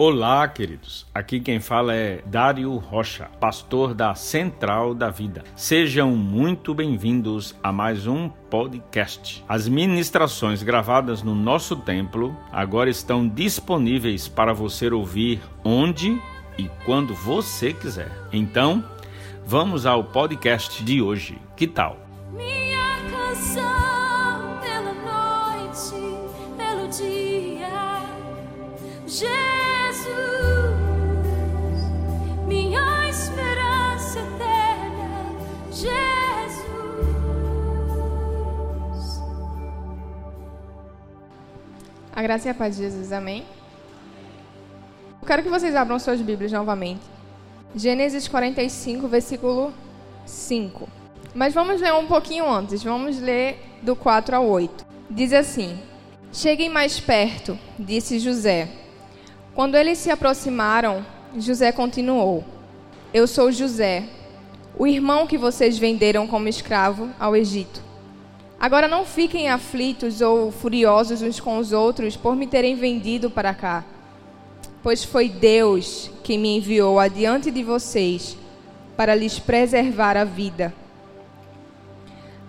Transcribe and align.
Olá, 0.00 0.46
queridos. 0.46 1.04
Aqui 1.12 1.40
quem 1.40 1.58
fala 1.58 1.92
é 1.92 2.22
Dário 2.24 2.72
Rocha, 2.76 3.28
pastor 3.40 3.94
da 3.94 4.14
Central 4.14 4.94
da 4.94 5.10
Vida. 5.10 5.42
Sejam 5.56 6.14
muito 6.14 6.72
bem-vindos 6.72 7.56
a 7.60 7.72
mais 7.72 8.06
um 8.06 8.28
podcast. 8.28 9.44
As 9.48 9.66
ministrações 9.66 10.62
gravadas 10.62 11.24
no 11.24 11.34
nosso 11.34 11.74
templo 11.74 12.36
agora 12.52 12.88
estão 12.88 13.26
disponíveis 13.26 14.28
para 14.28 14.52
você 14.52 14.88
ouvir 14.88 15.40
onde 15.64 16.16
e 16.56 16.70
quando 16.84 17.12
você 17.12 17.72
quiser. 17.72 18.12
Então, 18.32 18.84
vamos 19.44 19.84
ao 19.84 20.04
podcast 20.04 20.84
de 20.84 21.02
hoje. 21.02 21.36
Que 21.56 21.66
tal? 21.66 22.07
A 42.18 42.22
graça 42.22 42.48
e 42.48 42.50
a 42.50 42.54
paz 42.54 42.74
de 42.74 42.82
Jesus, 42.82 43.12
amém? 43.12 43.44
Eu 45.22 45.24
quero 45.28 45.40
que 45.40 45.48
vocês 45.48 45.76
abram 45.76 46.00
suas 46.00 46.20
Bíblias 46.20 46.50
novamente. 46.50 47.02
Gênesis 47.76 48.26
45, 48.26 49.06
versículo 49.06 49.72
5. 50.26 50.88
Mas 51.32 51.54
vamos 51.54 51.80
ler 51.80 51.94
um 51.94 52.08
pouquinho 52.08 52.50
antes, 52.50 52.82
vamos 52.82 53.20
ler 53.20 53.62
do 53.82 53.94
4 53.94 54.34
ao 54.34 54.44
8. 54.48 54.84
Diz 55.08 55.32
assim: 55.32 55.78
Cheguem 56.32 56.68
mais 56.68 56.98
perto, 56.98 57.56
disse 57.78 58.18
José. 58.18 58.68
Quando 59.54 59.76
eles 59.76 59.98
se 59.98 60.10
aproximaram, 60.10 61.06
José 61.36 61.70
continuou: 61.70 62.44
Eu 63.14 63.28
sou 63.28 63.52
José, 63.52 64.02
o 64.76 64.88
irmão 64.88 65.24
que 65.24 65.38
vocês 65.38 65.78
venderam 65.78 66.26
como 66.26 66.48
escravo 66.48 67.10
ao 67.16 67.36
Egito. 67.36 67.87
Agora 68.60 68.88
não 68.88 69.04
fiquem 69.04 69.48
aflitos 69.48 70.20
ou 70.20 70.50
furiosos 70.50 71.22
uns 71.22 71.38
com 71.38 71.58
os 71.58 71.72
outros 71.72 72.16
por 72.16 72.34
me 72.34 72.46
terem 72.46 72.74
vendido 72.74 73.30
para 73.30 73.54
cá, 73.54 73.84
pois 74.82 75.04
foi 75.04 75.28
Deus 75.28 76.10
quem 76.24 76.38
me 76.38 76.56
enviou 76.56 76.98
adiante 76.98 77.52
de 77.52 77.62
vocês 77.62 78.36
para 78.96 79.14
lhes 79.14 79.38
preservar 79.38 80.16
a 80.16 80.24
vida. 80.24 80.74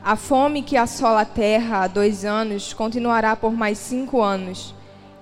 A 0.03 0.15
fome 0.15 0.63
que 0.63 0.75
assola 0.75 1.21
a 1.21 1.25
terra 1.25 1.83
há 1.83 1.87
dois 1.87 2.25
anos 2.25 2.73
continuará 2.73 3.35
por 3.35 3.51
mais 3.51 3.77
cinco 3.77 4.19
anos, 4.19 4.73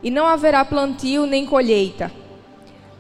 e 0.02 0.10
não 0.10 0.26
haverá 0.26 0.64
plantio 0.64 1.26
nem 1.26 1.46
colheita. 1.46 2.10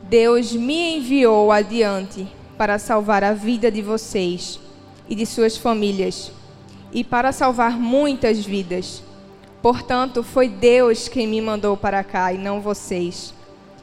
Deus 0.03 0.52
me 0.52 0.97
enviou 0.97 1.52
adiante 1.52 2.27
para 2.58 2.80
salvar 2.80 3.23
a 3.23 3.33
vida 3.33 3.71
de 3.71 3.81
vocês 3.81 4.59
e 5.08 5.15
de 5.15 5.25
suas 5.25 5.55
famílias, 5.55 6.31
e 6.91 7.03
para 7.03 7.31
salvar 7.31 7.77
muitas 7.77 8.45
vidas. 8.45 9.03
Portanto, 9.61 10.23
foi 10.23 10.47
Deus 10.47 11.07
quem 11.07 11.27
me 11.27 11.41
mandou 11.41 11.75
para 11.75 12.03
cá 12.03 12.31
e 12.31 12.38
não 12.38 12.61
vocês. 12.61 13.33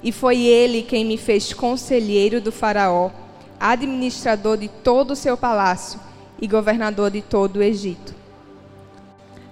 E 0.03 0.13
foi 0.13 0.43
Ele 0.43 0.83
quem 0.83 1.05
me 1.05 1.17
fez 1.17 1.53
conselheiro 1.53 2.41
do 2.41 2.53
Faraó, 2.53 3.11
administrador 3.59 4.57
de 4.57 4.69
todo 4.69 5.13
o 5.13 5.17
seu 5.17 5.37
palácio 5.37 5.99
e 6.41 6.47
governador 6.47 7.11
de 7.11 7.23
todo 7.23 7.57
o 7.57 7.63
Egito. 7.63 8.15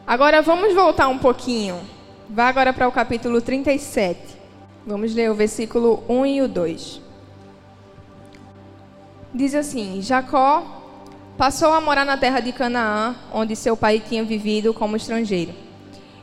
Agora 0.06 0.42
vamos 0.42 0.74
voltar 0.74 1.08
um 1.08 1.18
pouquinho. 1.18 1.80
Vá 2.28 2.48
agora 2.48 2.72
para 2.72 2.88
o 2.88 2.92
capítulo 2.92 3.40
37. 3.40 4.20
Vamos 4.86 5.14
ler 5.14 5.30
o 5.30 5.34
versículo 5.34 6.02
1 6.08 6.26
e 6.26 6.42
o 6.42 6.48
2. 6.48 7.00
Diz 9.34 9.54
assim: 9.54 10.02
Jacó 10.02 10.81
passou 11.36 11.72
a 11.72 11.80
morar 11.80 12.04
na 12.04 12.16
terra 12.16 12.40
de 12.40 12.52
Canaã, 12.52 13.14
onde 13.32 13.56
seu 13.56 13.76
pai 13.76 14.00
tinha 14.00 14.22
vivido 14.24 14.74
como 14.74 14.96
estrangeiro. 14.96 15.52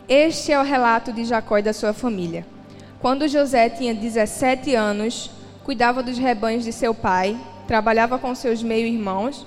Este 0.07 0.51
é 0.51 0.59
o 0.59 0.63
relato 0.63 1.11
de 1.11 1.25
Jacó 1.25 1.57
e 1.57 1.63
da 1.63 1.73
sua 1.73 1.93
família. 1.93 2.45
Quando 2.99 3.27
José 3.27 3.69
tinha 3.69 3.93
17 3.93 4.75
anos, 4.75 5.31
cuidava 5.63 6.03
dos 6.03 6.17
rebanhos 6.17 6.63
de 6.63 6.71
seu 6.71 6.93
pai, 6.93 7.37
trabalhava 7.67 8.17
com 8.17 8.33
seus 8.33 8.63
meio-irmãos 8.63 9.45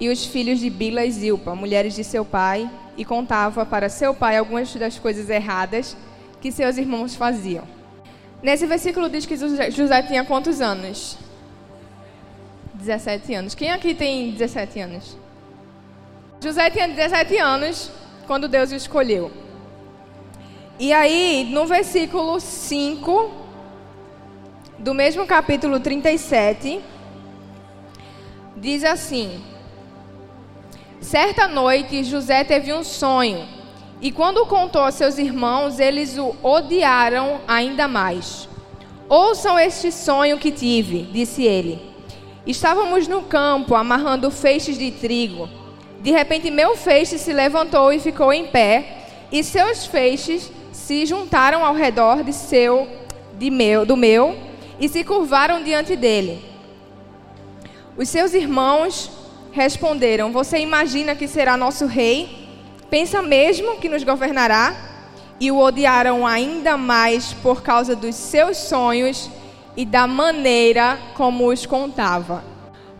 e 0.00 0.08
os 0.08 0.24
filhos 0.26 0.60
de 0.60 0.70
Bila 0.70 1.04
e 1.04 1.10
Zilpa, 1.10 1.54
mulheres 1.54 1.94
de 1.94 2.04
seu 2.04 2.24
pai, 2.24 2.70
e 2.96 3.04
contava 3.04 3.64
para 3.64 3.88
seu 3.88 4.12
pai 4.12 4.36
algumas 4.36 4.74
das 4.74 4.98
coisas 4.98 5.30
erradas 5.30 5.96
que 6.40 6.52
seus 6.52 6.76
irmãos 6.76 7.14
faziam. 7.14 7.64
Nesse 8.42 8.66
versículo 8.66 9.08
diz 9.08 9.26
que 9.26 9.36
José 9.36 10.02
tinha 10.02 10.24
quantos 10.24 10.60
anos? 10.60 11.16
17 12.78 13.34
anos. 13.34 13.54
Quem 13.54 13.70
aqui 13.70 13.94
tem 13.94 14.30
17 14.30 14.80
anos? 14.80 15.16
José 16.40 16.70
tinha 16.70 16.88
17 16.88 17.36
anos 17.36 17.90
quando 18.26 18.48
Deus 18.48 18.70
o 18.70 18.76
escolheu. 18.76 19.30
E 20.78 20.92
aí, 20.92 21.48
no 21.50 21.66
versículo 21.66 22.38
5 22.38 23.30
do 24.78 24.94
mesmo 24.94 25.26
capítulo 25.26 25.80
37, 25.80 26.80
diz 28.56 28.84
assim: 28.84 29.42
Certa 31.00 31.48
noite, 31.48 32.04
José 32.04 32.44
teve 32.44 32.72
um 32.72 32.84
sonho, 32.84 33.44
e 34.00 34.12
quando 34.12 34.46
contou 34.46 34.82
a 34.82 34.92
seus 34.92 35.18
irmãos, 35.18 35.80
eles 35.80 36.16
o 36.16 36.36
odiaram 36.44 37.40
ainda 37.48 37.88
mais. 37.88 38.48
Ouçam 39.08 39.58
este 39.58 39.90
sonho 39.90 40.38
que 40.38 40.52
tive, 40.52 41.02
disse 41.02 41.42
ele. 41.42 41.87
Estávamos 42.48 43.06
no 43.06 43.20
campo 43.20 43.74
amarrando 43.74 44.30
feixes 44.30 44.78
de 44.78 44.90
trigo. 44.90 45.50
De 46.00 46.10
repente, 46.10 46.50
meu 46.50 46.74
feixe 46.74 47.18
se 47.18 47.30
levantou 47.30 47.92
e 47.92 48.00
ficou 48.00 48.32
em 48.32 48.46
pé, 48.46 49.04
e 49.30 49.44
seus 49.44 49.84
feixes 49.84 50.50
se 50.72 51.04
juntaram 51.04 51.62
ao 51.62 51.74
redor 51.74 52.24
de 52.24 52.32
seu, 52.32 52.88
de 53.38 53.50
meu, 53.50 53.84
do 53.84 53.98
meu, 53.98 54.34
e 54.80 54.88
se 54.88 55.04
curvaram 55.04 55.62
diante 55.62 55.94
dele. 55.94 56.42
Os 57.98 58.08
seus 58.08 58.32
irmãos 58.32 59.10
responderam: 59.52 60.32
Você 60.32 60.56
imagina 60.58 61.14
que 61.14 61.28
será 61.28 61.54
nosso 61.54 61.84
rei? 61.84 62.48
Pensa 62.88 63.20
mesmo 63.20 63.76
que 63.76 63.90
nos 63.90 64.02
governará? 64.04 64.74
E 65.38 65.50
o 65.50 65.58
odiaram 65.58 66.26
ainda 66.26 66.78
mais 66.78 67.34
por 67.34 67.62
causa 67.62 67.94
dos 67.94 68.14
seus 68.14 68.56
sonhos 68.56 69.28
e 69.78 69.86
da 69.86 70.08
maneira 70.08 70.98
como 71.14 71.46
os 71.46 71.64
contava. 71.64 72.42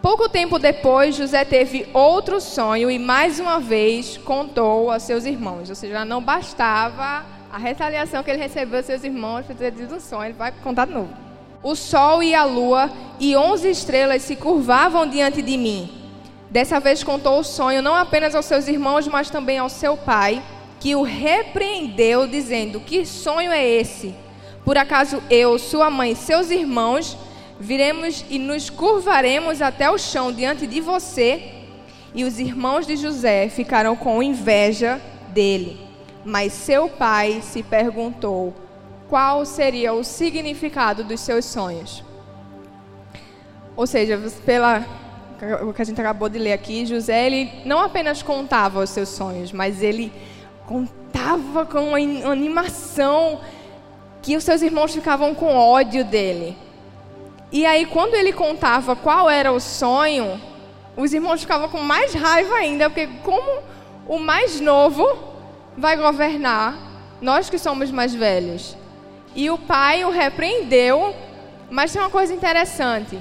Pouco 0.00 0.28
tempo 0.28 0.61
depois, 0.61 1.16
José 1.16 1.44
teve 1.44 1.89
outro 1.93 2.41
sonho 2.41 2.89
e 2.89 3.00
mais 3.00 3.41
uma 3.41 3.59
vez 3.59 4.16
contou 4.16 4.89
a 4.89 5.00
seus 5.00 5.25
irmãos. 5.25 5.69
Ou 5.69 5.75
seja, 5.75 6.05
não 6.05 6.22
bastava 6.22 7.27
a 7.53 7.59
retaliação 7.59 8.22
que 8.22 8.31
ele 8.31 8.41
recebeu 8.41 8.78
dos 8.78 8.87
seus 8.87 9.03
irmãos 9.03 9.44
por 9.44 9.56
ter 9.56 9.72
tido 9.72 9.97
um 9.97 10.00
sonho, 10.00 10.27
ele 10.27 10.34
vai 10.34 10.53
contar 10.53 10.87
de 10.87 10.94
novo. 10.94 11.12
O 11.65 11.75
sol 11.75 12.22
e 12.22 12.33
a 12.33 12.44
lua 12.44 12.89
e 13.19 13.34
onze 13.34 13.69
estrelas 13.69 14.22
se 14.22 14.37
curvavam 14.37 15.05
diante 15.05 15.43
de 15.43 15.59
mim. 15.59 15.91
Dessa 16.49 16.78
vez 16.78 17.03
contou 17.03 17.41
o 17.41 17.45
sonho 17.45 17.83
não 17.83 17.97
apenas 17.97 18.37
aos 18.37 18.47
seus 18.47 18.69
irmãos, 18.69 19.09
mas 19.09 19.28
também 19.28 19.59
ao 19.59 19.69
seu 19.69 19.97
pai, 19.97 20.41
que 20.78 20.95
o 20.95 21.03
repreendeu, 21.03 22.28
dizendo: 22.28 22.78
Que 22.78 23.05
sonho 23.05 23.50
é 23.50 23.66
esse? 23.66 24.15
Por 24.68 24.76
acaso 24.76 25.22
eu, 25.30 25.58
sua 25.58 25.88
mãe 25.88 26.14
seus 26.14 26.50
irmãos 26.50 27.16
viremos 27.58 28.22
e 28.28 28.38
nos 28.38 28.68
curvaremos 28.68 29.62
até 29.62 29.90
o 29.90 29.96
chão 29.96 30.30
diante 30.30 30.66
de 30.66 30.78
você? 30.78 31.54
E 32.14 32.22
os 32.22 32.38
irmãos 32.38 32.86
de 32.86 32.94
José 32.94 33.48
ficaram 33.48 33.96
com 33.96 34.22
inveja 34.22 35.00
dele. 35.30 35.80
Mas 36.22 36.52
seu 36.52 36.86
pai 36.86 37.40
se 37.40 37.62
perguntou 37.62 38.54
qual 39.08 39.46
seria 39.46 39.94
o 39.94 40.04
significado 40.04 41.02
dos 41.02 41.20
seus 41.20 41.46
sonhos. 41.46 42.04
Ou 43.74 43.86
seja, 43.86 44.21
pela 44.44 44.84
o 45.66 45.72
que 45.72 45.80
a 45.80 45.84
gente 45.86 45.98
acabou 45.98 46.28
de 46.28 46.38
ler 46.38 46.53
aqui, 46.53 46.84
José 46.84 47.24
ele 47.24 47.50
não 47.64 47.78
apenas 47.78 48.22
contava 48.22 48.82
os 48.82 48.91
seus 48.91 49.09
sonhos, 49.09 49.50
mas 49.50 49.82
ele 49.82 50.12
contava 50.66 51.64
com 51.64 51.88
uma 51.88 52.30
animação 52.30 53.41
que 54.28 54.36
os 54.36 54.45
seus 54.45 54.60
irmãos 54.60 54.92
ficavam 54.92 55.34
com 55.34 55.57
ódio 55.57 56.04
dele. 56.04 56.54
E 57.51 57.65
aí, 57.65 57.86
quando 57.86 58.13
ele 58.13 58.30
contava 58.30 58.95
qual 58.95 59.30
era 59.30 59.51
o 59.51 59.59
sonho, 59.59 60.39
os 60.95 61.15
irmãos 61.15 61.41
ficavam 61.41 61.71
com 61.71 61.78
mais 61.78 62.13
raiva 62.13 62.57
ainda, 62.57 62.91
porque 62.91 63.09
como 63.25 63.63
o 64.07 64.19
mais 64.19 64.60
novo 64.60 65.03
vai 65.78 65.97
governar, 65.97 66.77
nós 67.22 67.48
que 67.48 67.59
somos 67.59 67.91
mais 67.91 68.15
velhos. 68.15 68.77
E 69.34 69.48
o 69.48 69.57
pai 69.57 70.04
o 70.04 70.10
repreendeu, 70.10 71.15
mas 71.71 71.95
tem 71.95 72.03
uma 72.03 72.10
coisa 72.10 72.34
interessante. 72.34 73.19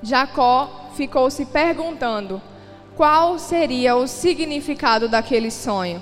Jacó 0.00 0.92
ficou 0.94 1.28
se 1.32 1.46
perguntando 1.46 2.40
qual 2.94 3.40
seria 3.40 3.96
o 3.96 4.06
significado 4.06 5.08
daquele 5.08 5.50
sonho, 5.50 6.00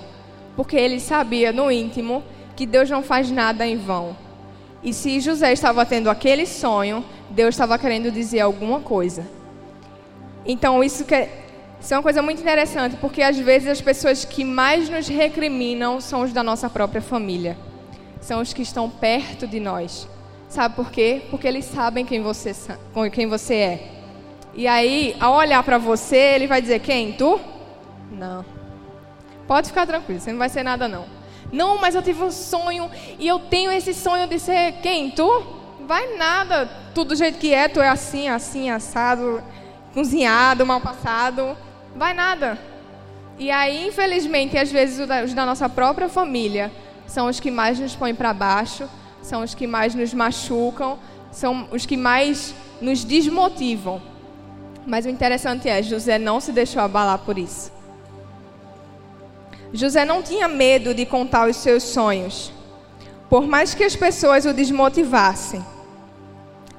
porque 0.55 0.75
ele 0.75 0.99
sabia 0.99 1.51
no 1.51 1.71
íntimo 1.71 2.23
que 2.55 2.65
Deus 2.65 2.89
não 2.89 3.03
faz 3.03 3.29
nada 3.29 3.65
em 3.65 3.77
vão. 3.77 4.15
E 4.83 4.93
se 4.93 5.19
José 5.19 5.51
estava 5.51 5.85
tendo 5.85 6.09
aquele 6.09 6.45
sonho, 6.45 7.03
Deus 7.29 7.55
estava 7.55 7.77
querendo 7.77 8.11
dizer 8.11 8.41
alguma 8.41 8.79
coisa. 8.79 9.27
Então, 10.45 10.83
isso, 10.83 11.05
que 11.05 11.15
é, 11.15 11.45
isso 11.81 11.93
é 11.93 11.97
uma 11.97 12.03
coisa 12.03 12.21
muito 12.21 12.41
interessante, 12.41 12.95
porque 12.97 13.21
às 13.21 13.37
vezes 13.37 13.67
as 13.67 13.81
pessoas 13.81 14.23
que 14.23 14.43
mais 14.43 14.87
nos 14.87 15.07
recriminam 15.07 15.99
são 15.99 16.21
os 16.21 16.31
da 16.31 16.43
nossa 16.43 16.69
própria 16.69 17.01
família. 17.01 17.57
São 18.21 18.41
os 18.41 18.53
que 18.53 18.61
estão 18.61 18.89
perto 18.89 19.47
de 19.47 19.59
nós. 19.59 20.07
Sabe 20.47 20.75
por 20.75 20.91
quê? 20.91 21.23
Porque 21.29 21.47
eles 21.47 21.65
sabem 21.65 22.05
quem 22.05 22.21
você, 22.21 22.55
quem 23.11 23.27
você 23.27 23.55
é. 23.55 23.91
E 24.53 24.67
aí, 24.67 25.15
ao 25.19 25.33
olhar 25.33 25.61
para 25.63 25.77
você, 25.77 26.15
ele 26.15 26.47
vai 26.47 26.61
dizer: 26.61 26.79
Quem? 26.79 27.11
Tu? 27.13 27.39
Não. 28.11 28.45
Pode 29.47 29.67
ficar 29.67 29.85
tranquilo, 29.85 30.19
você 30.19 30.31
não 30.31 30.39
vai 30.39 30.49
ser 30.49 30.63
nada, 30.63 30.87
não. 30.87 31.05
Não, 31.55 31.79
mas 31.79 31.95
eu 31.95 32.01
tive 32.01 32.21
um 32.21 32.31
sonho 32.31 32.91
e 33.17 33.25
eu 33.25 33.39
tenho 33.39 33.71
esse 33.71 33.93
sonho 33.93 34.27
de 34.27 34.37
ser 34.37 34.73
quem? 34.81 35.09
Tu? 35.09 35.47
Vai 35.87 36.17
nada. 36.17 36.69
Tudo 36.93 37.09
do 37.09 37.15
jeito 37.15 37.39
que 37.39 37.53
é, 37.53 37.69
tu 37.69 37.79
é 37.79 37.87
assim, 37.87 38.27
assim, 38.27 38.69
assado, 38.69 39.41
cozinhado, 39.93 40.65
mal 40.65 40.81
passado. 40.81 41.55
Vai 41.95 42.13
nada. 42.13 42.59
E 43.39 43.49
aí, 43.49 43.87
infelizmente, 43.87 44.57
às 44.57 44.69
vezes 44.69 44.99
os 45.23 45.33
da 45.33 45.45
nossa 45.45 45.69
própria 45.69 46.09
família 46.09 46.69
são 47.07 47.27
os 47.27 47.39
que 47.39 47.49
mais 47.49 47.79
nos 47.79 47.95
põem 47.95 48.13
para 48.13 48.33
baixo, 48.33 48.89
são 49.21 49.41
os 49.41 49.53
que 49.53 49.65
mais 49.65 49.95
nos 49.95 50.13
machucam, 50.13 50.99
são 51.31 51.69
os 51.71 51.85
que 51.85 51.95
mais 51.95 52.53
nos 52.81 53.05
desmotivam. 53.05 54.01
Mas 54.85 55.05
o 55.05 55.09
interessante 55.09 55.69
é, 55.69 55.81
José 55.81 56.19
não 56.19 56.41
se 56.41 56.51
deixou 56.51 56.81
abalar 56.81 57.19
por 57.19 57.37
isso. 57.37 57.74
José 59.75 60.05
não 60.05 60.23
tinha 60.23 60.47
medo 60.47 60.93
de 60.93 61.05
contar 61.05 61.49
os 61.49 61.57
seus 61.57 61.83
sonhos. 61.83 62.51
Por 63.29 63.45
mais 63.45 63.73
que 63.73 63.83
as 63.83 63.95
pessoas 63.95 64.45
o 64.45 64.53
desmotivassem, 64.53 65.63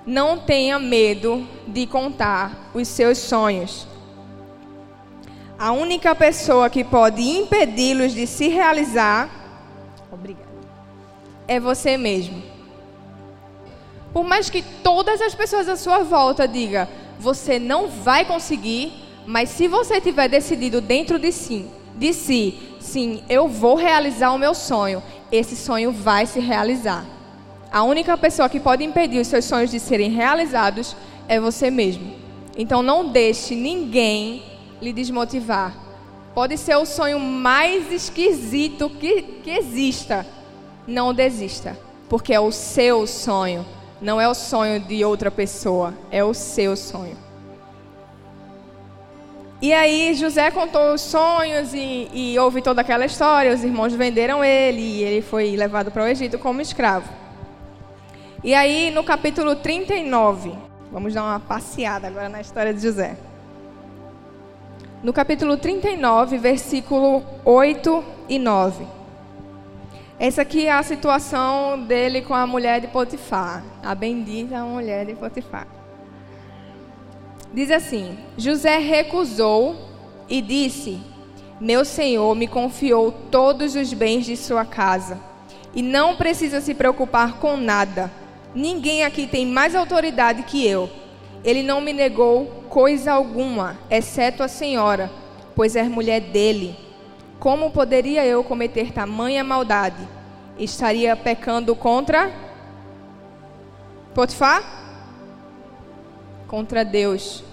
não 0.06 0.38
tenha 0.38 0.78
medo 0.78 1.46
de 1.66 1.86
contar 1.86 2.70
os 2.72 2.88
seus 2.88 3.18
sonhos. 3.18 3.86
A 5.58 5.72
única 5.72 6.14
pessoa 6.14 6.70
que 6.70 6.84
pode 6.84 7.22
impedi-los 7.22 8.14
de 8.14 8.26
se 8.26 8.48
realizar 8.48 9.28
obrigada, 10.10 10.46
é 11.46 11.58
você 11.60 11.96
mesmo. 11.96 12.42
Por 14.12 14.24
mais 14.24 14.48
que 14.48 14.62
todas 14.82 15.20
as 15.20 15.34
pessoas 15.34 15.68
à 15.68 15.76
sua 15.76 16.02
volta 16.02 16.48
digam, 16.48 16.88
você 17.18 17.58
não 17.58 17.88
vai 17.88 18.24
conseguir, 18.24 18.92
mas 19.26 19.50
se 19.50 19.68
você 19.68 20.00
tiver 20.00 20.28
decidido 20.28 20.80
dentro 20.80 21.18
de 21.18 21.32
si, 21.32 21.66
si, 22.12 22.58
sim, 22.78 23.22
eu 23.28 23.48
vou 23.48 23.74
realizar 23.74 24.32
o 24.32 24.38
meu 24.38 24.54
sonho, 24.54 25.02
esse 25.32 25.56
sonho 25.56 25.90
vai 25.90 26.26
se 26.26 26.40
realizar. 26.40 27.04
A 27.72 27.82
única 27.82 28.16
pessoa 28.16 28.48
que 28.48 28.60
pode 28.60 28.84
impedir 28.84 29.20
os 29.20 29.26
seus 29.26 29.44
sonhos 29.44 29.70
de 29.70 29.80
serem 29.80 30.10
realizados 30.10 30.96
é 31.28 31.40
você 31.40 31.70
mesmo. 31.70 32.14
Então 32.56 32.82
não 32.82 33.08
deixe 33.08 33.54
ninguém 33.54 34.42
lhe 34.80 34.92
desmotivar. 34.92 35.74
Pode 36.34 36.58
ser 36.58 36.76
o 36.76 36.86
sonho 36.86 37.18
mais 37.18 37.90
esquisito 37.90 38.90
que, 38.90 39.22
que 39.22 39.50
exista. 39.50 40.26
Não 40.86 41.12
desista, 41.12 41.76
porque 42.08 42.32
é 42.32 42.40
o 42.40 42.52
seu 42.52 43.06
sonho. 43.06 43.64
Não 44.00 44.20
é 44.20 44.28
o 44.28 44.34
sonho 44.34 44.78
de 44.78 45.04
outra 45.04 45.30
pessoa, 45.30 45.94
é 46.10 46.22
o 46.22 46.34
seu 46.34 46.76
sonho. 46.76 47.25
E 49.60 49.72
aí 49.72 50.14
José 50.14 50.50
contou 50.50 50.92
os 50.92 51.00
sonhos 51.00 51.72
e, 51.72 52.10
e 52.12 52.38
houve 52.38 52.60
toda 52.60 52.82
aquela 52.82 53.06
história. 53.06 53.54
Os 53.54 53.64
irmãos 53.64 53.94
venderam 53.94 54.44
ele 54.44 54.80
e 54.80 55.02
ele 55.02 55.22
foi 55.22 55.56
levado 55.56 55.90
para 55.90 56.04
o 56.04 56.06
Egito 56.06 56.38
como 56.38 56.60
escravo. 56.60 57.08
E 58.44 58.54
aí 58.54 58.90
no 58.90 59.02
capítulo 59.02 59.56
39, 59.56 60.52
vamos 60.92 61.14
dar 61.14 61.22
uma 61.22 61.40
passeada 61.40 62.06
agora 62.06 62.28
na 62.28 62.40
história 62.40 62.74
de 62.74 62.80
José. 62.80 63.16
No 65.02 65.12
capítulo 65.12 65.56
39, 65.56 66.36
versículo 66.36 67.22
8 67.44 68.04
e 68.28 68.38
9. 68.38 68.86
Essa 70.18 70.42
aqui 70.42 70.66
é 70.66 70.72
a 70.72 70.82
situação 70.82 71.82
dele 71.82 72.22
com 72.22 72.34
a 72.34 72.46
mulher 72.46 72.80
de 72.80 72.88
Potifar, 72.88 73.62
a 73.82 73.94
bendita 73.94 74.62
mulher 74.64 75.06
de 75.06 75.14
Potifar. 75.14 75.66
Diz 77.56 77.70
assim: 77.70 78.18
José 78.36 78.76
recusou 78.76 79.76
e 80.28 80.42
disse: 80.42 81.00
Meu 81.58 81.86
senhor 81.86 82.36
me 82.36 82.46
confiou 82.46 83.10
todos 83.10 83.74
os 83.74 83.94
bens 83.94 84.26
de 84.26 84.36
sua 84.36 84.66
casa 84.66 85.18
e 85.74 85.80
não 85.80 86.16
precisa 86.16 86.60
se 86.60 86.74
preocupar 86.74 87.38
com 87.38 87.56
nada. 87.56 88.12
Ninguém 88.54 89.04
aqui 89.04 89.26
tem 89.26 89.46
mais 89.46 89.74
autoridade 89.74 90.42
que 90.42 90.66
eu. 90.66 90.90
Ele 91.42 91.62
não 91.62 91.80
me 91.80 91.94
negou 91.94 92.44
coisa 92.68 93.12
alguma, 93.12 93.78
exceto 93.90 94.42
a 94.42 94.48
senhora, 94.48 95.10
pois 95.54 95.76
é 95.76 95.82
mulher 95.84 96.20
dele. 96.20 96.76
Como 97.40 97.70
poderia 97.70 98.26
eu 98.26 98.44
cometer 98.44 98.92
tamanha 98.92 99.42
maldade? 99.42 100.06
Estaria 100.58 101.16
pecando 101.16 101.74
contra 101.74 102.30
Potifar? 104.14 104.62
Contra 106.46 106.84
Deus. 106.84 107.45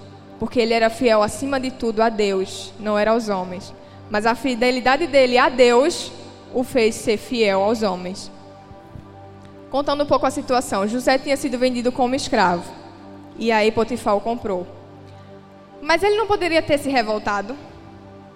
Porque 0.44 0.60
ele 0.60 0.74
era 0.74 0.90
fiel 0.90 1.24
acima 1.24 1.58
de 1.58 1.72
tudo 1.72 2.02
a 2.02 2.10
Deus, 2.10 2.74
não 2.78 3.00
era 3.00 3.12
aos 3.12 3.30
homens. 3.30 3.74
Mas 4.10 4.26
a 4.26 4.36
fidelidade 4.36 5.08
dele 5.08 5.38
a 5.38 5.48
Deus 5.48 6.12
o 6.54 6.66
fez 6.66 6.96
ser 6.96 7.16
fiel 7.16 7.62
aos 7.64 7.82
homens. 7.82 8.30
Contando 9.72 10.04
um 10.04 10.06
pouco 10.06 10.26
a 10.26 10.30
situação, 10.30 10.86
José 10.86 11.18
tinha 11.18 11.38
sido 11.38 11.58
vendido 11.58 11.94
como 11.94 12.14
escravo. 12.14 12.70
E 13.40 13.54
aí 13.54 13.72
Potifar 13.72 14.18
o 14.18 14.20
comprou. 14.20 14.68
Mas 15.82 16.04
ele 16.04 16.18
não 16.18 16.28
poderia 16.28 16.62
ter 16.62 16.78
se 16.78 16.90
revoltado. 16.90 17.56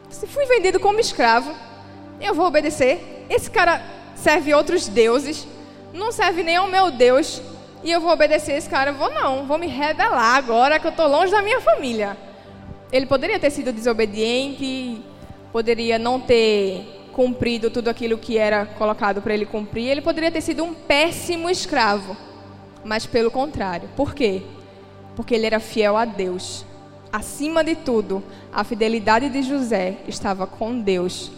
Se 0.09 0.25
fui 0.27 0.45
vendido 0.45 0.79
como 0.79 1.01
escravo, 1.01 1.53
eu 2.21 2.33
vou 2.33 2.47
obedecer. 2.47 3.25
Esse 3.29 3.51
cara 3.51 3.81
serve 4.15 4.53
outros 4.53 4.87
deuses, 4.87 5.45
não 5.93 6.13
serve 6.13 6.41
nem 6.41 6.55
ao 6.55 6.69
meu 6.69 6.89
Deus, 6.89 7.41
e 7.83 7.91
eu 7.91 8.01
vou 8.01 8.11
obedecer 8.11 8.53
esse 8.53 8.69
cara. 8.69 8.91
Vou 8.91 9.11
não, 9.13 9.45
vou 9.45 9.57
me 9.57 9.67
rebelar 9.67 10.35
agora 10.35 10.79
que 10.79 10.87
eu 10.87 10.91
estou 10.91 11.07
longe 11.07 11.31
da 11.31 11.41
minha 11.41 11.61
família. 11.61 12.17
Ele 12.91 13.05
poderia 13.05 13.39
ter 13.39 13.49
sido 13.49 13.71
desobediente, 13.71 15.01
poderia 15.51 15.99
não 15.99 16.19
ter 16.19 17.09
cumprido 17.13 17.69
tudo 17.69 17.89
aquilo 17.89 18.17
que 18.17 18.37
era 18.37 18.65
colocado 18.65 19.21
para 19.21 19.33
ele 19.33 19.45
cumprir. 19.45 19.87
Ele 19.87 20.01
poderia 20.01 20.31
ter 20.31 20.41
sido 20.41 20.63
um 20.63 20.73
péssimo 20.73 21.49
escravo, 21.49 22.15
mas 22.83 23.05
pelo 23.05 23.31
contrário. 23.31 23.89
Por 23.95 24.13
quê? 24.13 24.43
Porque 25.15 25.35
ele 25.35 25.45
era 25.45 25.59
fiel 25.59 25.97
a 25.97 26.05
Deus. 26.05 26.65
Acima 27.11 27.63
de 27.63 27.75
tudo, 27.75 28.23
a 28.53 28.63
fidelidade 28.63 29.29
de 29.29 29.41
José 29.41 29.97
estava 30.07 30.45
com 30.45 30.79
Deus. 30.79 31.31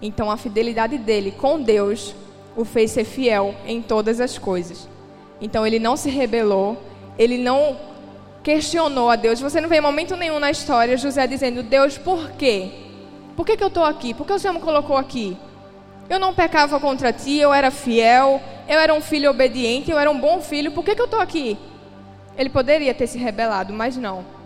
Então, 0.00 0.30
a 0.30 0.36
fidelidade 0.36 0.96
dele 0.96 1.32
com 1.32 1.60
Deus 1.60 2.14
o 2.56 2.64
fez 2.64 2.92
ser 2.92 3.04
fiel 3.04 3.54
em 3.66 3.82
todas 3.82 4.20
as 4.20 4.38
coisas. 4.38 4.88
Então, 5.40 5.66
ele 5.66 5.78
não 5.78 5.96
se 5.96 6.10
rebelou, 6.10 6.82
ele 7.18 7.38
não 7.38 7.76
questionou 8.42 9.10
a 9.10 9.16
Deus. 9.16 9.40
Você 9.40 9.60
não 9.60 9.68
vê 9.68 9.80
momento 9.80 10.16
nenhum 10.16 10.38
na 10.38 10.50
história 10.50 10.96
José 10.96 11.26
dizendo: 11.26 11.62
Deus, 11.62 11.96
por 11.98 12.30
quê? 12.32 12.70
Por 13.36 13.46
que, 13.46 13.56
que 13.56 13.62
eu 13.62 13.68
estou 13.68 13.84
aqui? 13.84 14.14
Por 14.14 14.26
que 14.26 14.32
o 14.32 14.38
Senhor 14.38 14.54
me 14.54 14.60
colocou 14.60 14.96
aqui? 14.96 15.36
Eu 16.10 16.18
não 16.18 16.34
pecava 16.34 16.80
contra 16.80 17.12
ti, 17.12 17.38
eu 17.38 17.52
era 17.52 17.70
fiel, 17.70 18.40
eu 18.66 18.78
era 18.78 18.94
um 18.94 19.00
filho 19.00 19.30
obediente, 19.30 19.90
eu 19.90 19.98
era 19.98 20.10
um 20.10 20.18
bom 20.18 20.40
filho, 20.40 20.72
por 20.72 20.82
que, 20.82 20.94
que 20.94 21.00
eu 21.00 21.04
estou 21.04 21.20
aqui? 21.20 21.58
Ele 22.36 22.48
poderia 22.48 22.94
ter 22.94 23.06
se 23.06 23.18
rebelado, 23.18 23.72
mas 23.72 23.96
não 23.96 24.38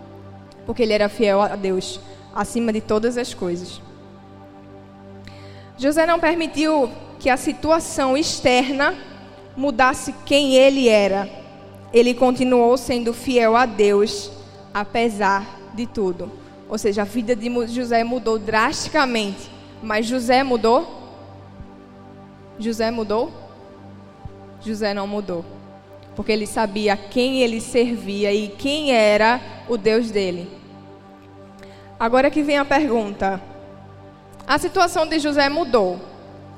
porque 0.66 0.82
ele 0.82 0.92
era 0.92 1.08
fiel 1.08 1.40
a 1.40 1.56
Deus 1.56 2.00
acima 2.34 2.72
de 2.72 2.80
todas 2.80 3.16
as 3.16 3.34
coisas. 3.34 3.80
José 5.76 6.06
não 6.06 6.18
permitiu 6.18 6.90
que 7.18 7.28
a 7.28 7.36
situação 7.36 8.16
externa 8.16 8.94
mudasse 9.56 10.14
quem 10.24 10.54
ele 10.54 10.88
era. 10.88 11.28
Ele 11.92 12.14
continuou 12.14 12.76
sendo 12.76 13.12
fiel 13.12 13.56
a 13.56 13.66
Deus, 13.66 14.30
apesar 14.72 15.46
de 15.74 15.86
tudo. 15.86 16.30
Ou 16.68 16.78
seja, 16.78 17.02
a 17.02 17.04
vida 17.04 17.36
de 17.36 17.50
José 17.68 18.02
mudou 18.02 18.38
drasticamente. 18.38 19.50
Mas 19.82 20.06
José 20.06 20.42
mudou? 20.42 21.00
José 22.58 22.90
mudou? 22.90 23.30
José 24.60 24.94
não 24.94 25.06
mudou 25.06 25.44
porque 26.14 26.32
ele 26.32 26.46
sabia 26.46 26.96
quem 26.96 27.40
ele 27.40 27.60
servia 27.60 28.32
e 28.32 28.48
quem 28.48 28.92
era 28.92 29.40
o 29.68 29.76
Deus 29.76 30.10
dele. 30.10 30.48
Agora 31.98 32.30
que 32.30 32.42
vem 32.42 32.58
a 32.58 32.64
pergunta: 32.64 33.40
a 34.46 34.58
situação 34.58 35.06
de 35.06 35.18
José 35.18 35.48
mudou, 35.48 36.00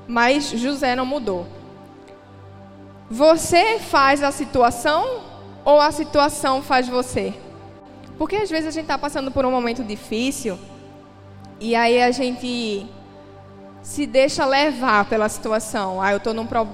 mas 0.06 0.50
José 0.50 0.96
não 0.96 1.06
mudou. 1.06 1.46
Você 3.10 3.78
faz 3.78 4.22
a 4.22 4.30
situação 4.30 5.22
ou 5.64 5.80
a 5.80 5.92
situação 5.92 6.62
faz 6.62 6.88
você? 6.88 7.34
Porque 8.16 8.36
às 8.36 8.50
vezes 8.50 8.68
a 8.68 8.70
gente 8.70 8.84
está 8.84 8.96
passando 8.96 9.30
por 9.30 9.44
um 9.44 9.50
momento 9.50 9.84
difícil 9.84 10.58
e 11.60 11.74
aí 11.74 12.02
a 12.02 12.10
gente 12.10 12.86
se 13.82 14.06
deixa 14.06 14.46
levar 14.46 15.04
pela 15.04 15.28
situação. 15.28 16.00
Ah, 16.00 16.12
eu 16.12 16.16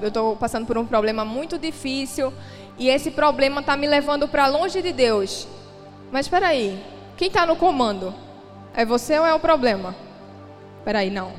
estou 0.09 0.37
passando 0.37 0.67
por 0.67 0.79
um 0.79 0.87
problema 0.87 1.25
muito 1.25 1.59
difícil 1.59 2.33
e 2.79 2.89
esse 2.89 3.11
problema 3.11 3.61
está 3.61 3.77
me 3.77 3.87
levando 3.87 4.29
para 4.29 4.47
longe 4.47 4.81
de 4.81 4.93
Deus. 4.93 5.49
Mas 6.13 6.27
espera 6.27 6.49
aí, 6.49 6.83
quem 7.17 7.29
está 7.29 7.45
no 7.45 7.57
comando? 7.57 8.15
É 8.73 8.85
você 8.85 9.19
ou 9.19 9.27
é 9.27 9.35
o 9.35 9.41
problema? 9.41 9.95
Espera 10.79 11.01
aí, 11.01 11.11
não. 11.11 11.33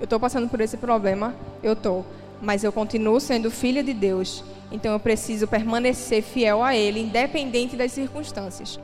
Eu 0.00 0.04
estou 0.04 0.18
passando 0.18 0.48
por 0.48 0.60
esse 0.60 0.78
problema, 0.78 1.34
eu 1.62 1.74
estou. 1.74 2.06
Mas 2.40 2.64
eu 2.64 2.72
continuo 2.72 3.20
sendo 3.20 3.50
filha 3.50 3.82
de 3.82 3.92
Deus. 3.92 4.44
Então 4.72 4.92
eu 4.92 5.00
preciso 5.00 5.46
permanecer 5.46 6.22
fiel 6.22 6.62
a 6.62 6.74
Ele, 6.74 7.00
independente 7.00 7.76
das 7.76 7.92
circunstâncias. 7.92 8.78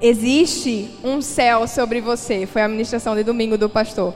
Existe 0.00 0.90
um 1.02 1.22
céu 1.22 1.66
sobre 1.66 2.00
você. 2.00 2.46
Foi 2.46 2.62
a 2.62 2.68
ministração 2.68 3.16
de 3.16 3.24
domingo 3.24 3.56
do 3.56 3.68
pastor. 3.68 4.14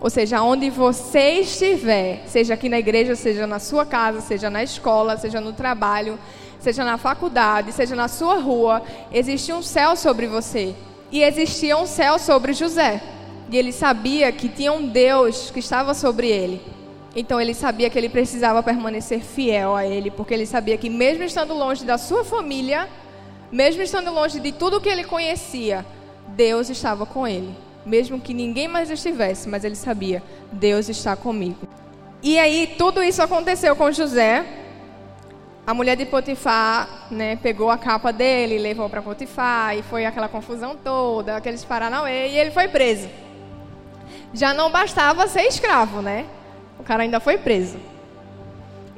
Ou 0.00 0.10
seja, 0.10 0.42
onde 0.42 0.68
você 0.68 1.40
estiver, 1.40 2.24
seja 2.26 2.54
aqui 2.54 2.68
na 2.68 2.78
igreja, 2.78 3.14
seja 3.14 3.46
na 3.46 3.60
sua 3.60 3.86
casa, 3.86 4.20
seja 4.20 4.50
na 4.50 4.62
escola, 4.62 5.16
seja 5.16 5.40
no 5.40 5.52
trabalho, 5.52 6.18
seja 6.58 6.84
na 6.84 6.98
faculdade, 6.98 7.72
seja 7.72 7.94
na 7.94 8.08
sua 8.08 8.34
rua, 8.34 8.82
existe 9.12 9.52
um 9.52 9.62
céu 9.62 9.94
sobre 9.94 10.26
você. 10.26 10.74
E 11.12 11.22
existia 11.22 11.76
um 11.76 11.86
céu 11.86 12.18
sobre 12.18 12.52
José. 12.52 13.00
E 13.48 13.56
ele 13.56 13.72
sabia 13.72 14.32
que 14.32 14.48
tinha 14.48 14.72
um 14.72 14.88
Deus 14.88 15.50
que 15.52 15.60
estava 15.60 15.94
sobre 15.94 16.28
ele. 16.28 16.60
Então 17.14 17.40
ele 17.40 17.54
sabia 17.54 17.90
que 17.90 17.98
ele 17.98 18.08
precisava 18.08 18.62
permanecer 18.62 19.20
fiel 19.20 19.76
a 19.76 19.86
ele, 19.86 20.10
porque 20.10 20.32
ele 20.32 20.46
sabia 20.46 20.78
que 20.78 20.88
mesmo 20.88 21.24
estando 21.24 21.52
longe 21.54 21.84
da 21.84 21.98
sua 21.98 22.24
família, 22.24 22.88
mesmo 23.50 23.82
estando 23.82 24.10
longe 24.10 24.40
de 24.40 24.52
tudo 24.52 24.80
que 24.80 24.88
ele 24.88 25.04
conhecia, 25.04 25.84
Deus 26.28 26.70
estava 26.70 27.04
com 27.04 27.26
ele 27.26 27.54
mesmo 27.84 28.20
que 28.20 28.32
ninguém 28.32 28.68
mais 28.68 28.90
estivesse, 28.90 29.48
mas 29.48 29.64
ele 29.64 29.74
sabia: 29.74 30.22
Deus 30.50 30.88
está 30.88 31.16
comigo. 31.16 31.66
E 32.22 32.38
aí 32.38 32.74
tudo 32.78 33.02
isso 33.02 33.22
aconteceu 33.22 33.74
com 33.76 33.90
José. 33.90 34.44
A 35.64 35.72
mulher 35.72 35.96
de 35.96 36.04
Potifar, 36.04 37.06
né, 37.08 37.36
pegou 37.36 37.70
a 37.70 37.78
capa 37.78 38.12
dele, 38.12 38.58
levou 38.58 38.90
para 38.90 39.00
Potifar 39.00 39.76
e 39.76 39.82
foi 39.82 40.04
aquela 40.04 40.28
confusão 40.28 40.76
toda, 40.76 41.36
aqueles 41.36 41.64
paranauê 41.64 42.30
e 42.30 42.36
ele 42.36 42.50
foi 42.50 42.66
preso. 42.66 43.08
Já 44.34 44.52
não 44.52 44.72
bastava 44.72 45.28
ser 45.28 45.42
escravo, 45.42 46.02
né? 46.02 46.26
O 46.82 46.84
cara 46.84 47.04
ainda 47.04 47.20
foi 47.20 47.38
preso. 47.38 47.78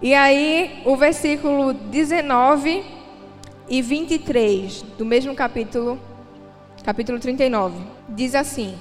E 0.00 0.14
aí 0.14 0.80
o 0.86 0.96
versículo 0.96 1.74
19 1.74 2.82
e 3.68 3.82
23 3.82 4.80
do 4.96 5.04
mesmo 5.04 5.34
capítulo 5.34 6.00
capítulo 6.82 7.18
39, 7.18 7.76
diz 8.08 8.34
assim: 8.34 8.74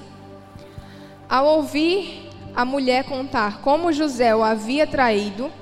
Ao 1.28 1.44
ouvir 1.44 2.30
a 2.56 2.64
mulher 2.64 3.04
contar 3.04 3.60
como 3.60 3.92
José 3.92 4.34
o 4.34 4.42
havia 4.42 4.86
traído, 4.86 5.52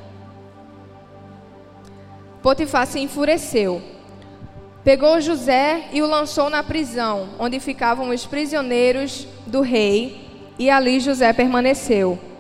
Potifar 2.41 2.87
se 2.87 3.01
enfureceu. 3.01 3.83
Pegou 4.85 5.21
José 5.21 5.89
e 5.93 6.01
o 6.01 6.07
lançou 6.07 6.49
na 6.49 6.63
prisão, 6.63 7.31
onde 7.41 7.59
ficavam 7.59 8.11
os 8.11 8.25
prisioneiros 8.25 9.27
do 9.49 9.63
rei, 9.63 10.29
e 10.61 10.71
ali 10.71 11.01
José 11.01 11.33
permaneceu. 11.33 12.31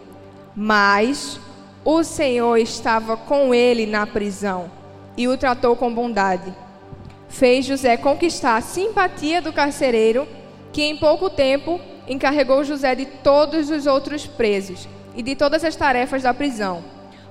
Mas 0.54 1.40
o 1.84 2.02
Senhor 2.04 2.56
estava 2.56 3.16
com 3.16 3.54
ele 3.54 3.86
na 3.86 4.06
prisão 4.06 4.70
e 5.16 5.28
o 5.28 5.36
tratou 5.36 5.74
com 5.76 5.92
bondade 5.92 6.54
fez 7.32 7.64
José 7.64 7.96
conquistar 7.96 8.56
a 8.56 8.60
simpatia 8.60 9.40
do 9.40 9.54
carcereiro, 9.54 10.28
que 10.70 10.82
em 10.82 10.96
pouco 10.96 11.30
tempo 11.30 11.80
encarregou 12.06 12.62
José 12.62 12.94
de 12.94 13.06
todos 13.06 13.70
os 13.70 13.86
outros 13.86 14.26
presos 14.26 14.86
e 15.16 15.22
de 15.22 15.34
todas 15.34 15.64
as 15.64 15.74
tarefas 15.74 16.22
da 16.22 16.34
prisão. 16.34 16.84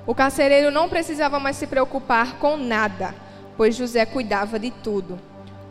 O 0.07 0.15
carcereiro 0.15 0.71
não 0.71 0.89
precisava 0.89 1.39
mais 1.39 1.55
se 1.55 1.67
preocupar 1.67 2.39
com 2.39 2.57
nada, 2.57 3.13
pois 3.55 3.75
José 3.75 4.03
cuidava 4.03 4.57
de 4.57 4.71
tudo. 4.71 5.19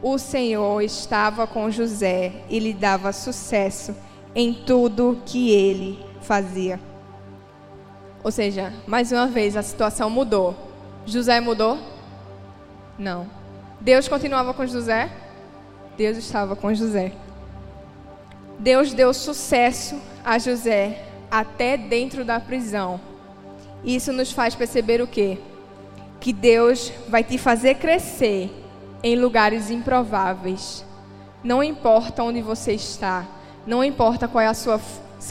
O 0.01 0.17
Senhor 0.17 0.81
estava 0.81 1.45
com 1.47 1.69
José 1.69 2.33
e 2.49 2.61
lhe 2.61 2.73
dava 2.73 3.13
sucesso 3.13 3.95
em 4.33 4.55
tudo 4.55 5.21
que 5.27 5.51
ele 5.51 5.99
fazia. 6.23 6.90
Ou 8.23 8.31
seja, 8.31 8.73
mais 8.87 9.13
uma 9.13 9.27
vez 9.27 9.57
a 9.57 9.63
situação 9.63 10.11
mudou. 10.11 10.55
José 11.07 11.41
mudou? 11.41 11.79
Não. 12.99 13.27
Deus 13.81 14.09
continuava 14.09 14.53
com 14.53 14.67
José? 14.67 15.11
Deus 15.97 16.19
estava 16.19 16.55
com 16.55 16.73
José. 16.75 17.13
Deus 18.59 18.93
deu 18.93 19.15
sucesso 19.15 19.99
a 20.23 20.39
José 20.39 21.03
até 21.31 21.79
dentro 21.79 22.25
da 22.25 22.39
prisão. 22.39 23.01
Isso 23.83 24.13
nos 24.13 24.33
faz 24.33 24.55
perceber 24.55 25.01
o 25.01 25.07
quê? 25.07 25.39
Que 26.21 26.33
Deus 26.33 26.93
vai 27.09 27.25
te 27.25 27.39
fazer 27.39 27.77
crescer 27.77 28.51
em 29.03 29.17
lugares 29.17 29.71
improváveis. 29.71 30.85
Não 31.43 31.65
importa 31.65 32.23
onde 32.23 32.43
você 32.43 32.73
está, 32.73 33.27
não 33.67 33.83
importa 33.83 34.29
qual 34.29 34.43
é 34.43 34.47
a 34.47 34.53
sua 34.53 34.79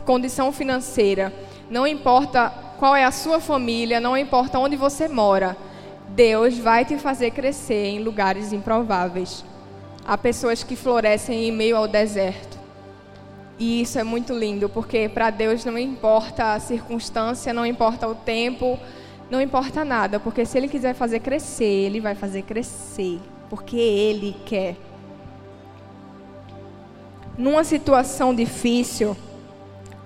condição 0.03 0.51
financeira, 0.51 1.31
não 1.69 1.85
importa 1.85 2.51
qual 2.79 2.95
é 2.95 3.03
a 3.03 3.11
sua 3.11 3.41
família, 3.41 3.99
não 3.99 4.15
importa 4.15 4.57
onde 4.57 4.77
você 4.77 5.09
mora. 5.09 5.57
Deus 6.07 6.57
vai 6.57 6.85
te 6.85 6.97
fazer 6.97 7.31
crescer 7.31 7.87
em 7.87 7.99
lugares 7.99 8.53
improváveis. 8.53 9.43
Há 10.07 10.17
pessoas 10.17 10.63
que 10.63 10.77
florescem 10.77 11.49
em 11.49 11.51
meio 11.51 11.75
ao 11.75 11.89
deserto. 11.89 12.57
E 13.59 13.81
isso 13.81 13.99
é 13.99 14.03
muito 14.03 14.33
lindo, 14.33 14.69
porque 14.69 15.09
para 15.09 15.29
Deus 15.29 15.65
não 15.65 15.77
importa 15.77 16.53
a 16.53 16.59
circunstância, 16.61 17.53
não 17.53 17.65
importa 17.65 18.07
o 18.07 18.15
tempo, 18.15 18.79
não 19.29 19.41
importa 19.41 19.83
nada, 19.83 20.17
porque 20.17 20.45
se 20.45 20.57
Ele 20.57 20.69
quiser 20.69 20.95
fazer 20.95 21.19
crescer, 21.19 21.65
Ele 21.65 21.99
vai 21.99 22.15
fazer 22.15 22.43
crescer, 22.43 23.19
porque 23.49 23.75
Ele 23.75 24.37
quer. 24.45 24.77
Numa 27.37 27.65
situação 27.65 28.33
difícil, 28.33 29.17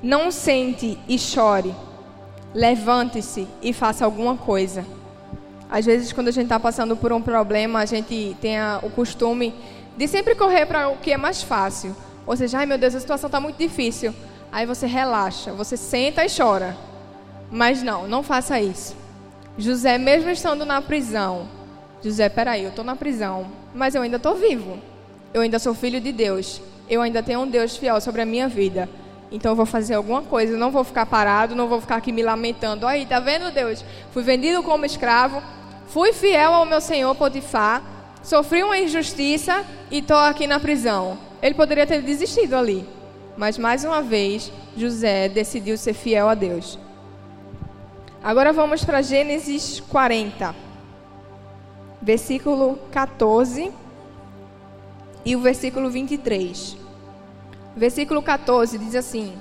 não 0.02 0.32
sente 0.32 0.98
e 1.08 1.20
chore. 1.20 1.74
Levante-se 2.54 3.48
e 3.62 3.74
faça 3.74 4.06
alguma 4.06 4.38
coisa. 4.38 4.86
Às 5.70 5.86
vezes, 5.86 6.14
quando 6.14 6.28
a 6.28 6.32
gente 6.32 6.46
está 6.46 6.60
passando 6.60 6.96
por 6.96 7.12
um 7.12 7.22
problema, 7.22 7.80
a 7.80 7.86
gente 7.86 8.38
tem 8.40 8.60
a, 8.60 8.80
o 8.84 8.90
costume 8.90 9.54
de 9.98 10.08
sempre 10.08 10.36
correr 10.36 10.66
para 10.66 10.90
o 10.90 10.98
que 10.98 11.12
é 11.12 11.18
mais 11.18 11.42
fácil. 11.42 11.96
Ou 12.26 12.38
seja, 12.38 12.60
ai 12.60 12.66
meu 12.66 12.78
Deus, 12.78 12.96
a 12.96 13.00
situação 13.00 13.28
está 13.28 13.40
muito 13.40 13.58
difícil. 13.58 14.14
Aí 14.52 14.66
você 14.66 14.86
relaxa, 14.86 15.52
você 15.52 15.76
senta 15.76 16.24
e 16.24 16.28
chora. 16.30 16.78
Mas 17.50 17.82
não, 17.82 18.08
não 18.08 18.22
faça 18.22 18.60
isso. 18.62 18.96
José, 19.58 19.98
mesmo 19.98 20.30
estando 20.30 20.66
na 20.66 20.82
prisão, 20.82 21.48
José, 22.04 22.28
peraí, 22.28 22.64
eu 22.64 22.70
estou 22.70 22.84
na 22.84 22.96
prisão, 22.96 23.48
mas 23.74 23.96
eu 23.96 24.02
ainda 24.02 24.18
estou 24.18 24.36
vivo. 24.36 24.78
Eu 25.34 25.42
ainda 25.42 25.58
sou 25.58 25.74
filho 25.74 26.02
de 26.02 26.12
Deus. 26.12 26.62
Eu 26.90 27.02
ainda 27.02 27.24
tenho 27.24 27.40
um 27.40 27.48
Deus 27.48 27.78
fiel 27.78 28.00
sobre 28.02 28.22
a 28.22 28.26
minha 28.26 28.48
vida. 28.48 28.90
Então 29.34 29.52
eu 29.52 29.56
vou 29.56 29.66
fazer 29.66 29.96
alguma 29.96 30.22
coisa, 30.22 30.56
não 30.56 30.72
vou 30.72 30.86
ficar 30.86 31.06
parado, 31.06 31.56
não 31.56 31.68
vou 31.68 31.82
ficar 31.82 31.98
aqui 31.98 32.14
me 32.14 32.24
lamentando. 32.24 32.88
Aí, 32.88 33.06
tá 33.06 33.20
vendo, 33.20 33.52
Deus? 33.52 33.84
Fui 34.14 34.24
vendido 34.24 34.64
como 34.64 34.86
escravo, 34.86 35.42
Fui 35.94 36.12
fiel 36.12 36.56
ao 36.56 36.66
meu 36.66 36.82
senhor 36.82 37.14
Potifar, 37.14 37.84
sofri 38.24 38.64
uma 38.64 38.80
injustiça 38.80 39.64
e 39.92 40.00
estou 40.00 40.18
aqui 40.18 40.48
na 40.48 40.60
prisão. 40.60 41.20
Ele 41.40 41.54
poderia 41.54 41.86
ter 41.86 42.02
desistido 42.02 42.56
ali, 42.56 42.84
mas 43.38 43.60
mais 43.60 43.84
uma 43.84 44.02
vez 44.02 44.52
José 44.76 45.30
decidiu 45.30 45.78
ser 45.78 45.94
fiel 45.94 46.28
a 46.28 46.34
Deus. 46.34 46.80
Agora 48.24 48.52
vamos 48.52 48.84
para 48.84 49.04
Gênesis 49.04 49.82
40, 49.82 50.56
versículo 52.02 52.80
14 52.90 53.72
e 55.24 55.36
o 55.36 55.42
versículo 55.42 55.92
23. 55.92 56.83
Versículo 57.76 58.22
14 58.22 58.78
diz 58.78 58.96
assim: 58.96 59.34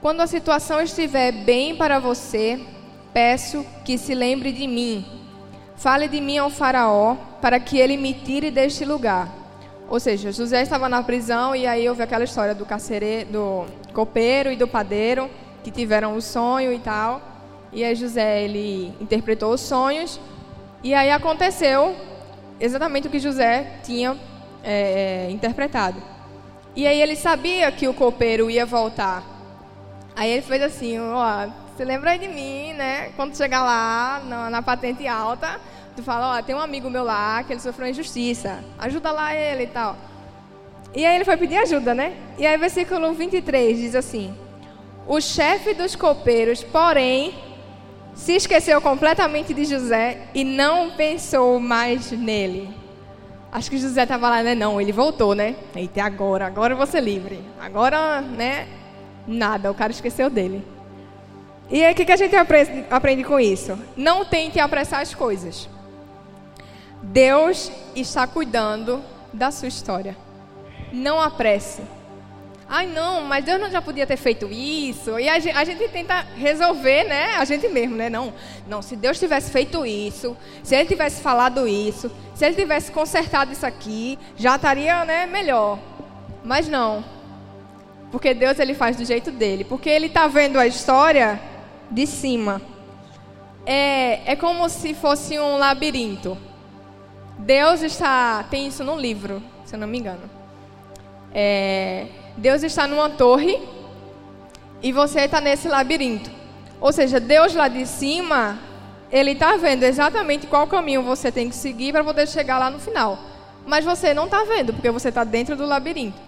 Quando 0.00 0.20
a 0.20 0.26
situação 0.26 0.80
estiver 0.80 1.32
bem 1.32 1.76
para 1.76 1.98
você, 1.98 2.60
peço 3.12 3.64
que 3.84 3.96
se 3.98 4.14
lembre 4.14 4.52
de 4.52 4.66
mim 4.66 5.16
Fale 5.76 6.08
de 6.08 6.20
mim 6.22 6.38
ao 6.38 6.48
Faraó, 6.48 7.16
para 7.40 7.60
que 7.60 7.78
ele 7.78 7.98
me 7.98 8.14
tire 8.14 8.50
deste 8.50 8.84
lugar. 8.84 9.28
Ou 9.88 10.00
seja, 10.00 10.32
José 10.32 10.62
estava 10.62 10.88
na 10.88 11.02
prisão 11.02 11.54
e 11.54 11.66
aí 11.66 11.86
houve 11.88 12.02
aquela 12.02 12.24
história 12.24 12.54
do 12.54 12.64
carcereiro, 12.64 13.30
do 13.30 13.66
copeiro 13.92 14.50
e 14.50 14.56
do 14.56 14.66
padeiro 14.66 15.30
que 15.62 15.70
tiveram 15.70 16.16
o 16.16 16.22
sonho 16.22 16.72
e 16.72 16.78
tal. 16.78 17.20
E 17.72 17.84
aí 17.84 17.94
José 17.94 18.42
ele 18.42 18.92
interpretou 19.00 19.52
os 19.52 19.60
sonhos 19.60 20.18
e 20.82 20.94
aí 20.94 21.10
aconteceu 21.10 21.94
exatamente 22.58 23.06
o 23.06 23.10
que 23.10 23.18
José 23.18 23.80
tinha 23.84 24.16
é, 24.64 25.28
interpretado. 25.30 26.02
E 26.76 26.86
aí 26.86 27.00
ele 27.00 27.16
sabia 27.16 27.72
que 27.72 27.88
o 27.88 27.94
copeiro 27.94 28.50
ia 28.50 28.66
voltar. 28.66 29.24
Aí 30.14 30.30
ele 30.30 30.42
fez 30.42 30.62
assim, 30.62 31.00
ó, 31.00 31.48
você 31.74 31.84
lembra 31.84 32.10
aí 32.10 32.18
de 32.18 32.28
mim, 32.28 32.74
né? 32.74 33.10
Quando 33.16 33.34
chegar 33.34 33.64
lá 33.64 34.22
na, 34.24 34.50
na 34.50 34.62
patente 34.62 35.06
alta, 35.08 35.58
tu 35.96 36.02
fala, 36.02 36.38
ó, 36.38 36.42
tem 36.42 36.54
um 36.54 36.60
amigo 36.60 36.90
meu 36.90 37.02
lá 37.02 37.42
que 37.42 37.54
ele 37.54 37.60
sofreu 37.60 37.88
injustiça, 37.88 38.62
ajuda 38.78 39.10
lá 39.10 39.34
ele 39.34 39.62
e 39.62 39.68
tal. 39.68 39.96
E 40.94 41.04
aí 41.04 41.16
ele 41.16 41.24
foi 41.24 41.36
pedir 41.38 41.56
ajuda, 41.56 41.94
né? 41.94 42.14
E 42.38 42.46
aí 42.46 42.56
versículo 42.58 43.12
23 43.12 43.78
diz 43.78 43.94
assim: 43.94 44.34
O 45.06 45.20
chefe 45.20 45.74
dos 45.74 45.94
copeiros, 45.96 46.62
porém, 46.62 47.34
se 48.14 48.32
esqueceu 48.36 48.80
completamente 48.80 49.52
de 49.52 49.64
José 49.64 50.28
e 50.34 50.44
não 50.44 50.90
pensou 50.90 51.58
mais 51.58 52.10
nele. 52.12 52.85
Acho 53.50 53.70
que 53.70 53.78
José 53.78 54.02
estava 54.02 54.28
lá, 54.28 54.42
né? 54.42 54.54
Não, 54.54 54.80
ele 54.80 54.92
voltou, 54.92 55.34
né? 55.34 55.56
Eita, 55.74 56.02
agora, 56.04 56.46
agora 56.46 56.72
eu 56.74 56.76
vou 56.76 56.86
ser 56.86 57.00
livre. 57.00 57.40
Agora, 57.60 58.20
né? 58.20 58.68
Nada, 59.26 59.70
o 59.70 59.74
cara 59.74 59.92
esqueceu 59.92 60.28
dele. 60.28 60.64
E 61.70 61.84
aí, 61.84 61.92
o 61.92 61.96
que, 61.96 62.04
que 62.04 62.12
a 62.12 62.16
gente 62.16 62.36
aprende, 62.36 62.84
aprende 62.90 63.24
com 63.24 63.40
isso? 63.40 63.78
Não 63.96 64.24
tente 64.24 64.60
apressar 64.60 65.00
as 65.00 65.14
coisas. 65.14 65.68
Deus 67.02 67.72
está 67.94 68.26
cuidando 68.26 69.02
da 69.32 69.50
sua 69.50 69.68
história. 69.68 70.16
Não 70.92 71.20
apresse. 71.20 71.82
Ai, 72.68 72.86
não, 72.86 73.22
mas 73.22 73.44
Deus 73.44 73.60
não 73.60 73.70
já 73.70 73.80
podia 73.80 74.06
ter 74.06 74.16
feito 74.16 74.48
isso. 74.50 75.18
E 75.20 75.28
a 75.28 75.38
gente, 75.38 75.56
a 75.56 75.64
gente, 75.64 75.88
tenta 75.88 76.26
resolver, 76.36 77.04
né? 77.04 77.36
A 77.36 77.44
gente 77.44 77.68
mesmo, 77.68 77.94
né? 77.94 78.10
Não, 78.10 78.32
não, 78.66 78.82
se 78.82 78.96
Deus 78.96 79.18
tivesse 79.20 79.52
feito 79.52 79.86
isso, 79.86 80.36
se 80.64 80.74
Ele 80.74 80.88
tivesse 80.88 81.22
falado 81.22 81.68
isso, 81.68 82.10
se 82.34 82.44
Ele 82.44 82.56
tivesse 82.56 82.90
consertado 82.90 83.52
isso 83.52 83.64
aqui, 83.64 84.18
já 84.36 84.56
estaria, 84.56 85.04
né, 85.04 85.26
melhor. 85.26 85.78
Mas 86.42 86.66
não. 86.68 87.04
Porque 88.10 88.34
Deus, 88.34 88.58
Ele 88.58 88.74
faz 88.74 88.96
do 88.96 89.04
jeito 89.04 89.30
dele. 89.30 89.62
Porque 89.62 89.88
Ele 89.88 90.06
está 90.06 90.26
vendo 90.26 90.58
a 90.58 90.66
história 90.66 91.40
de 91.88 92.04
cima. 92.04 92.60
É, 93.64 94.32
é 94.32 94.36
como 94.36 94.68
se 94.68 94.92
fosse 94.92 95.38
um 95.38 95.56
labirinto. 95.56 96.36
Deus 97.38 97.82
está. 97.82 98.44
Tem 98.50 98.66
isso 98.66 98.82
no 98.82 98.96
livro, 98.96 99.40
se 99.64 99.74
eu 99.74 99.78
não 99.78 99.86
me 99.86 99.98
engano. 99.98 100.30
É, 101.32 102.06
Deus 102.36 102.62
está 102.62 102.86
numa 102.86 103.08
torre 103.10 103.60
e 104.82 104.92
você 104.92 105.20
está 105.20 105.40
nesse 105.40 105.68
labirinto. 105.68 106.30
Ou 106.80 106.92
seja, 106.92 107.18
Deus 107.18 107.54
lá 107.54 107.68
de 107.68 107.86
cima, 107.86 108.58
Ele 109.10 109.32
está 109.32 109.56
vendo 109.56 109.82
exatamente 109.82 110.46
qual 110.46 110.66
caminho 110.66 111.02
você 111.02 111.32
tem 111.32 111.48
que 111.48 111.56
seguir 111.56 111.92
para 111.92 112.04
poder 112.04 112.28
chegar 112.28 112.58
lá 112.58 112.70
no 112.70 112.78
final. 112.78 113.18
Mas 113.66 113.84
você 113.84 114.12
não 114.12 114.26
está 114.26 114.44
vendo, 114.44 114.72
porque 114.72 114.90
você 114.90 115.08
está 115.08 115.24
dentro 115.24 115.56
do 115.56 115.66
labirinto. 115.66 116.20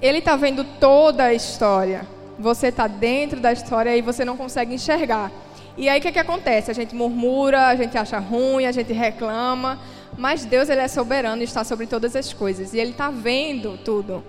Ele 0.00 0.18
está 0.18 0.36
vendo 0.36 0.64
toda 0.78 1.24
a 1.24 1.34
história. 1.34 2.06
Você 2.38 2.68
está 2.68 2.86
dentro 2.86 3.40
da 3.40 3.52
história 3.52 3.96
e 3.96 4.00
você 4.00 4.24
não 4.24 4.36
consegue 4.36 4.74
enxergar. 4.74 5.30
E 5.76 5.88
aí 5.88 5.98
o 5.98 6.02
que, 6.02 6.12
que 6.12 6.18
acontece? 6.18 6.70
A 6.70 6.74
gente 6.74 6.94
murmura, 6.94 7.66
a 7.66 7.74
gente 7.74 7.98
acha 7.98 8.18
ruim, 8.18 8.64
a 8.64 8.72
gente 8.72 8.92
reclama. 8.92 9.78
Mas 10.16 10.44
Deus 10.44 10.68
ele 10.68 10.80
é 10.80 10.88
soberano 10.88 11.42
e 11.42 11.44
está 11.44 11.62
sobre 11.64 11.86
todas 11.86 12.16
as 12.16 12.32
coisas. 12.32 12.74
E 12.74 12.78
Ele 12.78 12.92
está 12.92 13.10
vendo 13.10 13.78
tudo. 13.84 14.24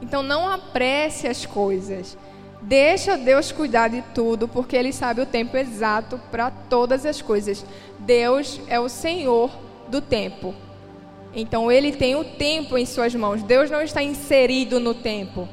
Então 0.00 0.22
não 0.22 0.48
apresse 0.48 1.26
as 1.26 1.46
coisas. 1.46 2.16
Deixa 2.60 3.16
Deus 3.16 3.52
cuidar 3.52 3.88
de 3.88 4.02
tudo, 4.14 4.48
porque 4.48 4.76
Ele 4.76 4.92
sabe 4.92 5.20
o 5.20 5.26
tempo 5.26 5.56
exato 5.56 6.20
para 6.30 6.50
todas 6.50 7.06
as 7.06 7.22
coisas. 7.22 7.64
Deus 7.98 8.60
é 8.66 8.80
o 8.80 8.88
Senhor 8.88 9.50
do 9.88 10.00
tempo. 10.00 10.54
Então 11.34 11.70
Ele 11.70 11.92
tem 11.92 12.16
o 12.16 12.24
tempo 12.24 12.76
em 12.78 12.86
suas 12.86 13.14
mãos. 13.14 13.42
Deus 13.42 13.70
não 13.70 13.82
está 13.82 14.02
inserido 14.02 14.80
no 14.80 14.94
tempo. 14.94 15.48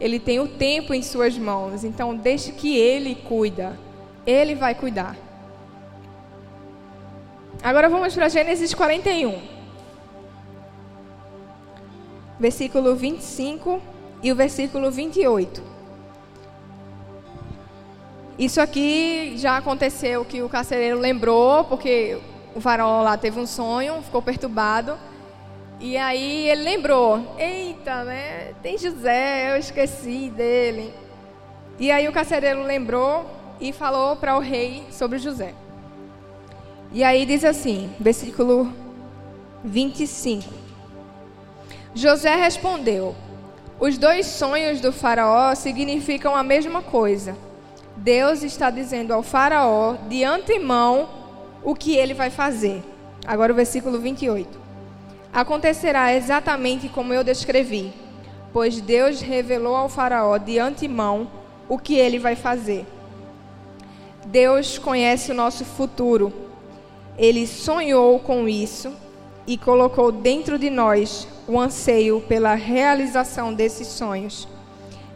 Ele 0.00 0.18
tem 0.18 0.40
o 0.40 0.46
tempo 0.46 0.94
em 0.94 1.02
suas 1.02 1.36
mãos. 1.36 1.84
Então 1.84 2.14
deixe 2.14 2.52
que 2.52 2.76
Ele 2.76 3.14
cuida. 3.14 3.78
Ele 4.26 4.54
vai 4.54 4.74
cuidar. 4.74 5.16
Agora 7.62 7.88
vamos 7.88 8.14
para 8.14 8.28
Gênesis 8.28 8.72
41. 8.72 9.55
Versículo 12.38 12.94
25 12.94 13.80
e 14.22 14.32
o 14.32 14.36
versículo 14.36 14.90
28. 14.90 15.62
Isso 18.38 18.60
aqui 18.60 19.34
já 19.36 19.56
aconteceu 19.56 20.24
que 20.24 20.42
o 20.42 20.48
carcereiro 20.48 20.98
lembrou, 20.98 21.64
porque 21.64 22.18
o 22.54 22.60
faraó 22.60 23.02
lá 23.02 23.16
teve 23.16 23.40
um 23.40 23.46
sonho, 23.46 24.02
ficou 24.02 24.20
perturbado. 24.20 24.98
E 25.80 25.96
aí 25.96 26.48
ele 26.48 26.62
lembrou: 26.62 27.34
Eita, 27.38 28.04
né? 28.04 28.52
Tem 28.62 28.76
José, 28.76 29.52
eu 29.52 29.56
esqueci 29.56 30.30
dele. 30.30 30.92
E 31.78 31.90
aí 31.90 32.08
o 32.08 32.12
carcereiro 32.12 32.62
lembrou 32.62 33.24
e 33.60 33.72
falou 33.72 34.16
para 34.16 34.36
o 34.36 34.40
rei 34.40 34.84
sobre 34.90 35.18
José. 35.18 35.54
E 36.92 37.04
aí 37.04 37.26
diz 37.26 37.44
assim, 37.44 37.90
versículo 38.00 38.72
25. 39.64 40.65
José 41.96 42.36
respondeu: 42.36 43.16
Os 43.80 43.96
dois 43.96 44.26
sonhos 44.26 44.82
do 44.82 44.92
Faraó 44.92 45.54
significam 45.54 46.36
a 46.36 46.42
mesma 46.42 46.82
coisa. 46.82 47.34
Deus 47.96 48.42
está 48.42 48.68
dizendo 48.68 49.14
ao 49.14 49.22
Faraó 49.22 49.94
de 50.06 50.22
antemão 50.22 51.08
o 51.64 51.74
que 51.74 51.96
ele 51.96 52.12
vai 52.12 52.28
fazer. 52.28 52.82
Agora 53.26 53.50
o 53.50 53.56
versículo 53.56 53.98
28. 53.98 54.60
Acontecerá 55.32 56.14
exatamente 56.14 56.86
como 56.90 57.14
eu 57.14 57.24
descrevi, 57.24 57.94
pois 58.52 58.78
Deus 58.78 59.22
revelou 59.22 59.74
ao 59.74 59.88
Faraó 59.88 60.36
de 60.36 60.58
antemão 60.58 61.30
o 61.66 61.78
que 61.78 61.94
ele 61.94 62.18
vai 62.18 62.36
fazer. 62.36 62.84
Deus 64.26 64.76
conhece 64.76 65.32
o 65.32 65.34
nosso 65.34 65.64
futuro. 65.64 66.30
Ele 67.16 67.46
sonhou 67.46 68.20
com 68.20 68.46
isso 68.46 68.92
e 69.46 69.56
colocou 69.56 70.10
dentro 70.10 70.58
de 70.58 70.68
nós 70.70 71.28
o 71.46 71.58
anseio 71.58 72.20
pela 72.22 72.54
realização 72.54 73.54
desses 73.54 73.86
sonhos. 73.86 74.48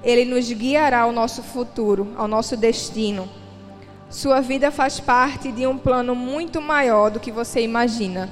Ele 0.02 0.24
nos 0.24 0.50
guiará 0.50 1.00
ao 1.00 1.12
nosso 1.12 1.42
futuro, 1.42 2.08
ao 2.16 2.28
nosso 2.28 2.56
destino. 2.56 3.28
Sua 4.08 4.40
vida 4.40 4.70
faz 4.70 4.98
parte 4.98 5.52
de 5.52 5.66
um 5.66 5.76
plano 5.76 6.14
muito 6.14 6.60
maior 6.60 7.10
do 7.10 7.20
que 7.20 7.30
você 7.30 7.60
imagina. 7.60 8.30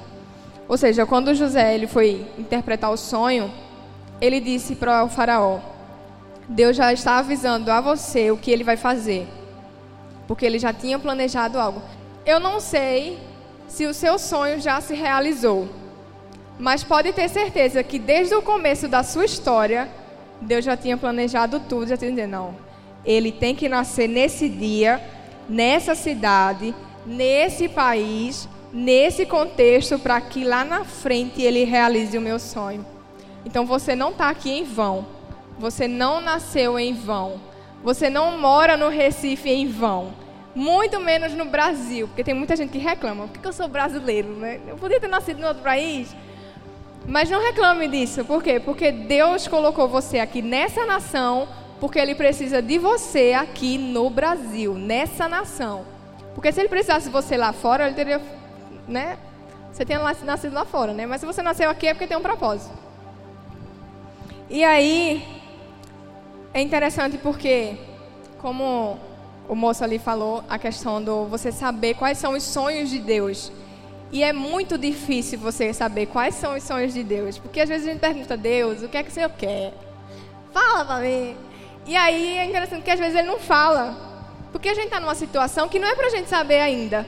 Ou 0.68 0.76
seja, 0.76 1.06
quando 1.06 1.34
José 1.34 1.74
ele 1.74 1.86
foi 1.86 2.26
interpretar 2.38 2.90
o 2.90 2.96
sonho, 2.96 3.50
ele 4.20 4.40
disse 4.40 4.74
para 4.74 5.04
o 5.04 5.08
faraó: 5.08 5.60
Deus 6.48 6.76
já 6.76 6.92
está 6.92 7.18
avisando 7.18 7.70
a 7.70 7.80
você 7.80 8.30
o 8.30 8.36
que 8.36 8.50
ele 8.50 8.64
vai 8.64 8.76
fazer, 8.76 9.26
porque 10.26 10.44
ele 10.44 10.58
já 10.58 10.72
tinha 10.72 10.98
planejado 10.98 11.58
algo. 11.58 11.82
Eu 12.24 12.38
não 12.38 12.60
sei 12.60 13.18
se 13.66 13.86
o 13.86 13.94
seu 13.94 14.18
sonho 14.18 14.60
já 14.60 14.80
se 14.80 14.94
realizou, 14.94 15.68
mas 16.58 16.82
pode 16.82 17.12
ter 17.12 17.28
certeza 17.28 17.82
que 17.82 17.98
desde 17.98 18.34
o 18.34 18.42
começo 18.42 18.88
da 18.88 19.02
sua 19.02 19.24
história, 19.24 19.88
Deus 20.40 20.64
já 20.64 20.76
tinha 20.76 20.96
planejado 20.96 21.60
tudo, 21.60 21.86
já 21.86 21.96
tinha 21.96 22.10
dizendo, 22.10 22.30
não, 22.30 22.56
ele 23.04 23.30
tem 23.30 23.54
que 23.54 23.68
nascer 23.68 24.08
nesse 24.08 24.48
dia, 24.48 25.00
nessa 25.48 25.94
cidade, 25.94 26.74
nesse 27.06 27.68
país, 27.68 28.48
nesse 28.72 29.24
contexto 29.24 29.98
para 29.98 30.20
que 30.20 30.44
lá 30.44 30.64
na 30.64 30.84
frente 30.84 31.42
ele 31.42 31.64
realize 31.64 32.16
o 32.16 32.20
meu 32.20 32.38
sonho. 32.38 32.84
Então 33.44 33.64
você 33.64 33.94
não 33.94 34.10
está 34.10 34.28
aqui 34.28 34.50
em 34.50 34.64
vão. 34.64 35.06
Você 35.58 35.88
não 35.88 36.20
nasceu 36.20 36.78
em 36.78 36.92
vão. 36.92 37.40
Você 37.82 38.10
não 38.10 38.38
mora 38.38 38.76
no 38.76 38.88
Recife 38.88 39.48
em 39.48 39.66
vão. 39.66 40.12
Muito 40.54 41.00
menos 41.00 41.32
no 41.34 41.44
Brasil, 41.44 42.08
porque 42.08 42.24
tem 42.24 42.34
muita 42.34 42.56
gente 42.56 42.70
que 42.70 42.78
reclama. 42.78 43.28
Por 43.28 43.40
que 43.40 43.46
eu 43.46 43.52
sou 43.52 43.68
brasileiro? 43.68 44.28
Né? 44.28 44.60
Eu 44.66 44.76
podia 44.76 45.00
ter 45.00 45.08
nascido 45.08 45.40
em 45.40 45.44
outro 45.44 45.62
país. 45.62 46.14
Mas 47.08 47.30
não 47.30 47.40
reclame 47.42 47.88
disso. 47.88 48.24
Por 48.24 48.42
quê? 48.42 48.60
Porque 48.60 48.92
Deus 48.92 49.48
colocou 49.48 49.88
você 49.88 50.18
aqui 50.18 50.42
nessa 50.42 50.84
nação, 50.84 51.48
porque 51.80 51.98
Ele 51.98 52.14
precisa 52.14 52.60
de 52.60 52.78
você 52.78 53.32
aqui 53.32 53.78
no 53.78 54.10
Brasil, 54.10 54.74
nessa 54.74 55.26
nação. 55.26 55.86
Porque 56.34 56.52
se 56.52 56.60
Ele 56.60 56.68
precisasse 56.68 57.06
de 57.06 57.12
você 57.12 57.36
lá 57.36 57.52
fora, 57.52 57.86
Ele 57.86 57.96
teria 57.96 58.20
né? 58.86 59.18
Você 59.72 59.84
tenha 59.84 60.00
nascido 60.24 60.52
lá 60.52 60.64
fora, 60.64 60.92
né? 60.92 61.06
Mas 61.06 61.20
se 61.20 61.26
você 61.26 61.42
nasceu 61.42 61.70
aqui 61.70 61.86
é 61.86 61.94
porque 61.94 62.06
tem 62.06 62.16
um 62.16 62.22
propósito. 62.22 62.74
E 64.50 64.64
aí 64.64 65.26
é 66.52 66.60
interessante 66.60 67.18
porque, 67.18 67.76
como 68.38 68.98
o 69.48 69.54
moço 69.54 69.84
ali 69.84 69.98
falou, 69.98 70.42
a 70.48 70.58
questão 70.58 71.02
do 71.02 71.26
você 71.26 71.52
saber 71.52 71.94
quais 71.94 72.18
são 72.18 72.32
os 72.32 72.42
sonhos 72.42 72.90
de 72.90 72.98
Deus. 72.98 73.52
E 74.10 74.22
é 74.22 74.32
muito 74.32 74.78
difícil 74.78 75.38
você 75.38 75.72
saber 75.72 76.06
quais 76.06 76.34
são 76.34 76.56
os 76.56 76.62
sonhos 76.62 76.94
de 76.94 77.04
Deus. 77.04 77.38
Porque 77.38 77.60
às 77.60 77.68
vezes 77.68 77.86
a 77.86 77.90
gente 77.90 78.00
pergunta 78.00 78.34
a 78.34 78.36
Deus, 78.36 78.82
o 78.82 78.88
que 78.88 78.96
é 78.96 79.02
que 79.02 79.10
o 79.10 79.12
Senhor 79.12 79.30
quer? 79.30 79.74
Fala 80.52 80.84
pra 80.84 80.98
mim. 81.00 81.36
E 81.86 81.96
aí 81.96 82.38
é 82.38 82.44
interessante 82.44 82.82
que 82.82 82.90
às 82.90 82.98
vezes 82.98 83.14
ele 83.16 83.28
não 83.28 83.38
fala. 83.38 83.96
Porque 84.50 84.68
a 84.68 84.74
gente 84.74 84.86
está 84.86 84.98
numa 85.00 85.14
situação 85.14 85.68
que 85.68 85.78
não 85.78 85.88
é 85.88 85.94
pra 85.94 86.08
gente 86.08 86.28
saber 86.28 86.60
ainda. 86.60 87.06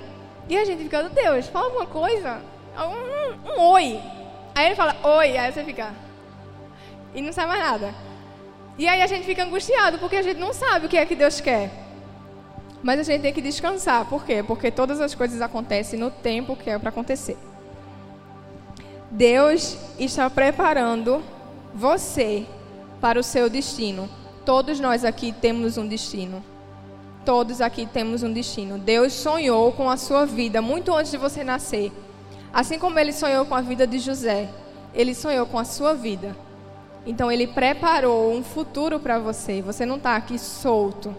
E 0.49 0.57
a 0.59 0.65
gente 0.65 0.83
fica, 0.83 1.03
Deus, 1.05 1.47
fala 1.49 1.67
alguma 1.67 1.87
coisa. 1.87 2.41
Um, 2.77 3.49
um, 3.49 3.61
oi. 3.73 4.01
Aí 4.55 4.67
ele 4.67 4.75
fala, 4.75 4.97
oi. 5.03 5.39
Aí 5.39 5.53
você 5.53 5.65
fica. 5.65 5.95
E 7.15 7.23
não 7.23 7.33
sai 7.33 7.47
mais 7.47 7.61
nada. 7.61 7.95
E 8.77 8.87
aí 8.87 9.03
a 9.03 9.07
gente 9.07 9.25
fica 9.25 9.45
angustiado, 9.45 9.99
porque 9.99 10.17
a 10.17 10.23
gente 10.23 10.39
não 10.39 10.53
sabe 10.53 10.87
o 10.87 10.89
que 10.89 10.97
é 10.97 11.07
que 11.07 11.15
Deus 11.15 11.41
quer. 11.41 11.71
Mas 12.83 13.01
a 13.01 13.03
gente 13.03 13.23
tem 13.23 13.33
que 13.33 13.43
descansar. 13.43 14.07
Por 14.07 14.25
quê? 14.25 14.43
Porque 14.43 14.71
todas 14.71 15.01
as 15.01 15.15
coisas 15.15 15.41
acontecem 15.41 15.99
no 15.99 16.11
tempo 16.11 16.57
que 16.57 16.71
é 16.71 16.79
para 16.79 16.89
acontecer. 16.89 17.37
Deus 19.11 19.77
está 19.99 20.31
preparando 20.31 21.23
você 21.75 22.47
para 23.01 23.19
o 23.19 23.23
seu 23.23 23.51
destino. 23.51 24.09
Todos 24.45 24.81
nós 24.81 25.05
aqui 25.05 25.33
temos 25.33 25.77
um 25.77 25.87
destino. 25.87 26.43
Todos 27.25 27.61
aqui 27.61 27.87
temos 27.87 28.23
um 28.23 28.33
destino. 28.33 28.79
Deus 28.79 29.13
sonhou 29.13 29.73
com 29.73 29.91
a 29.91 29.97
sua 29.97 30.25
vida 30.25 30.63
muito 30.63 30.95
antes 30.95 31.11
de 31.11 31.19
você 31.19 31.45
nascer. 31.45 31.93
Assim 32.53 32.79
como 32.79 32.99
ele 32.99 33.13
sonhou 33.13 33.45
com 33.45 33.55
a 33.55 33.61
vida 33.61 33.87
de 33.87 33.99
José, 33.99 34.49
ele 34.95 35.15
sonhou 35.15 35.47
com 35.47 35.59
a 35.59 35.65
sua 35.65 35.95
vida. 35.95 36.37
Então 37.07 37.31
ele 37.31 37.47
preparou 37.47 38.33
um 38.33 38.43
futuro 38.43 38.99
para 38.99 39.19
você. 39.19 39.61
Você 39.63 39.85
não 39.85 39.97
está 39.97 40.17
aqui 40.17 40.39
solto. 40.39 41.15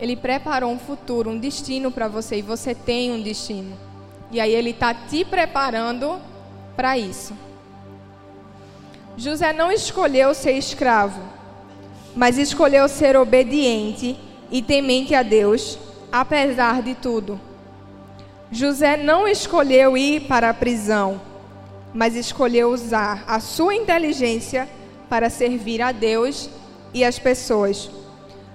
Ele 0.00 0.16
preparou 0.16 0.72
um 0.72 0.78
futuro, 0.78 1.28
um 1.28 1.38
destino 1.38 1.90
para 1.90 2.08
você 2.08 2.38
e 2.38 2.42
você 2.42 2.74
tem 2.74 3.12
um 3.12 3.20
destino. 3.20 3.76
E 4.30 4.40
aí 4.40 4.54
ele 4.54 4.70
está 4.70 4.94
te 4.94 5.24
preparando 5.24 6.18
para 6.74 6.96
isso. 6.96 7.34
José 9.16 9.52
não 9.52 9.70
escolheu 9.70 10.32
ser 10.32 10.52
escravo, 10.52 11.20
mas 12.16 12.38
escolheu 12.38 12.88
ser 12.88 13.16
obediente 13.16 14.18
e 14.50 14.62
temente 14.62 15.14
a 15.14 15.22
Deus, 15.22 15.78
apesar 16.10 16.80
de 16.80 16.94
tudo. 16.94 17.38
José 18.50 18.96
não 18.96 19.28
escolheu 19.28 19.96
ir 19.98 20.22
para 20.22 20.50
a 20.50 20.54
prisão, 20.54 21.20
mas 21.92 22.16
escolheu 22.16 22.70
usar 22.70 23.22
a 23.26 23.38
sua 23.38 23.74
inteligência 23.74 24.66
para 25.08 25.28
servir 25.28 25.82
a 25.82 25.92
Deus 25.92 26.48
e 26.94 27.04
as 27.04 27.18
pessoas. 27.18 27.90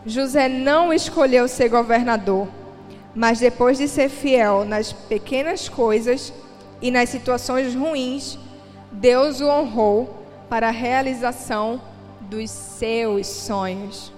José 0.06 0.48
não 0.48 0.94
escolheu 0.94 1.48
ser 1.48 1.70
governador, 1.70 2.48
mas 3.15 3.39
depois 3.39 3.78
de 3.78 3.88
ser 3.88 4.10
fiel 4.10 4.63
nas 4.63 4.94
pequenas 4.94 5.68
coisas 5.68 6.32
e 6.82 6.91
nas 6.91 7.10
situações 7.10 7.74
ruins, 7.74 8.38
Deus 8.91 9.41
o 9.41 9.48
honrou 9.48 10.26
para 10.48 10.68
a 10.68 10.72
realização 10.72 11.82
dos 12.22 12.52
seus 12.52 13.26
sonhos. 13.26 14.13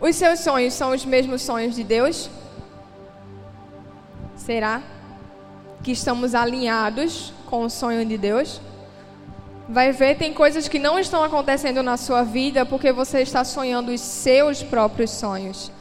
Os 0.00 0.14
seus 0.14 0.40
sonhos 0.40 0.74
são 0.74 0.90
os 0.90 1.04
mesmos 1.04 1.42
sonhos 1.42 1.74
de 1.74 1.82
Deus? 1.82 2.30
Será 4.36 4.82
que 5.82 5.90
estamos 5.90 6.34
alinhados 6.34 7.32
com 7.46 7.64
o 7.64 7.70
sonho 7.70 8.04
de 8.04 8.16
Deus? 8.16 8.60
Vai 9.68 9.90
ver, 9.90 10.16
tem 10.16 10.32
coisas 10.32 10.68
que 10.68 10.78
não 10.78 10.96
estão 10.98 11.24
acontecendo 11.24 11.82
na 11.82 11.96
sua 11.96 12.22
vida 12.22 12.64
porque 12.64 12.92
você 12.92 13.22
está 13.22 13.42
sonhando 13.44 13.90
os 13.90 14.00
seus 14.00 14.62
próprios 14.62 15.10
sonhos. 15.10 15.72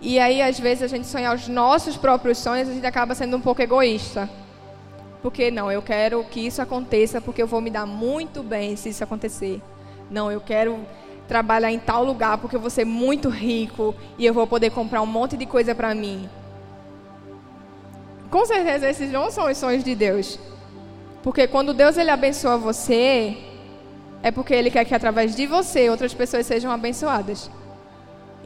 E 0.00 0.18
aí, 0.18 0.42
às 0.42 0.58
vezes, 0.58 0.82
a 0.82 0.86
gente 0.88 1.06
sonhar 1.06 1.34
os 1.34 1.46
nossos 1.46 1.96
próprios 1.96 2.38
sonhos, 2.38 2.68
a 2.68 2.72
gente 2.72 2.86
acaba 2.86 3.14
sendo 3.14 3.36
um 3.36 3.40
pouco 3.40 3.62
egoísta. 3.62 4.28
Porque, 5.22 5.50
não, 5.50 5.70
eu 5.70 5.80
quero 5.80 6.24
que 6.24 6.40
isso 6.40 6.60
aconteça 6.60 7.20
porque 7.20 7.40
eu 7.40 7.46
vou 7.46 7.60
me 7.60 7.70
dar 7.70 7.86
muito 7.86 8.42
bem 8.42 8.74
se 8.74 8.88
isso 8.88 9.04
acontecer. 9.04 9.62
Não, 10.10 10.32
eu 10.32 10.40
quero 10.40 10.80
trabalhar 11.28 11.70
em 11.70 11.78
tal 11.78 12.02
lugar 12.02 12.38
porque 12.38 12.56
eu 12.56 12.60
vou 12.60 12.70
ser 12.70 12.84
muito 12.84 13.28
rico 13.28 13.94
e 14.18 14.26
eu 14.26 14.34
vou 14.34 14.46
poder 14.46 14.70
comprar 14.70 15.02
um 15.02 15.06
monte 15.06 15.36
de 15.36 15.46
coisa 15.46 15.74
para 15.74 15.94
mim. 15.94 16.28
Com 18.28 18.44
certeza, 18.44 18.88
esses 18.88 19.12
não 19.12 19.30
são 19.30 19.48
os 19.48 19.56
sonhos 19.56 19.84
de 19.84 19.94
Deus. 19.94 20.38
Porque 21.22 21.46
quando 21.46 21.74
Deus 21.74 21.96
ele 21.96 22.10
abençoa 22.10 22.56
você, 22.56 23.36
é 24.22 24.30
porque 24.30 24.54
ele 24.54 24.70
quer 24.70 24.84
que 24.84 24.94
através 24.94 25.34
de 25.34 25.46
você 25.46 25.90
outras 25.90 26.14
pessoas 26.14 26.46
sejam 26.46 26.70
abençoadas. 26.70 27.50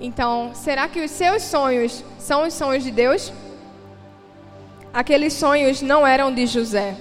Então, 0.00 0.50
será 0.54 0.88
que 0.88 1.04
os 1.04 1.10
seus 1.10 1.42
sonhos 1.42 2.04
são 2.18 2.46
os 2.46 2.54
sonhos 2.54 2.82
de 2.82 2.90
Deus? 2.90 3.32
Aqueles 4.92 5.32
sonhos 5.32 5.82
não 5.82 6.06
eram 6.06 6.32
de 6.32 6.46
José, 6.46 6.96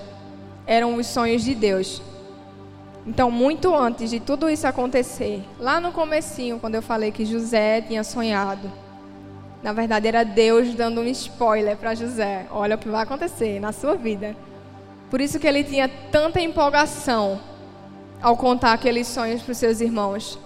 eram 0.65 0.95
os 0.95 1.07
sonhos 1.07 1.43
de 1.43 1.55
Deus. 1.55 2.01
Então, 3.05 3.29
muito 3.29 3.75
antes 3.75 4.09
de 4.09 4.19
tudo 4.19 4.49
isso 4.49 4.65
acontecer, 4.65 5.43
lá 5.59 5.79
no 5.79 5.91
comecinho, 5.91 6.59
quando 6.59 6.75
eu 6.75 6.81
falei 6.81 7.11
que 7.11 7.25
José 7.25 7.81
tinha 7.81 8.03
sonhado, 8.03 8.71
na 9.61 9.73
verdade 9.73 10.07
era 10.07 10.23
Deus 10.23 10.73
dando 10.73 11.01
um 11.01 11.07
spoiler 11.07 11.75
para 11.77 11.95
José. 11.95 12.45
Olha 12.51 12.75
o 12.75 12.79
que 12.79 12.87
vai 12.87 13.03
acontecer 13.03 13.59
na 13.59 13.71
sua 13.71 13.95
vida. 13.95 14.35
Por 15.13 15.21
isso 15.21 15.39
que 15.39 15.45
ele 15.45 15.63
tinha 15.63 15.87
tanta 16.11 16.41
empolgação 16.41 17.39
ao 18.19 18.35
contar 18.35 18.73
aqueles 18.73 19.05
sonhos 19.05 19.43
para 19.43 19.51
os 19.51 19.59
seus 19.59 19.79
irmãos. 19.79 20.39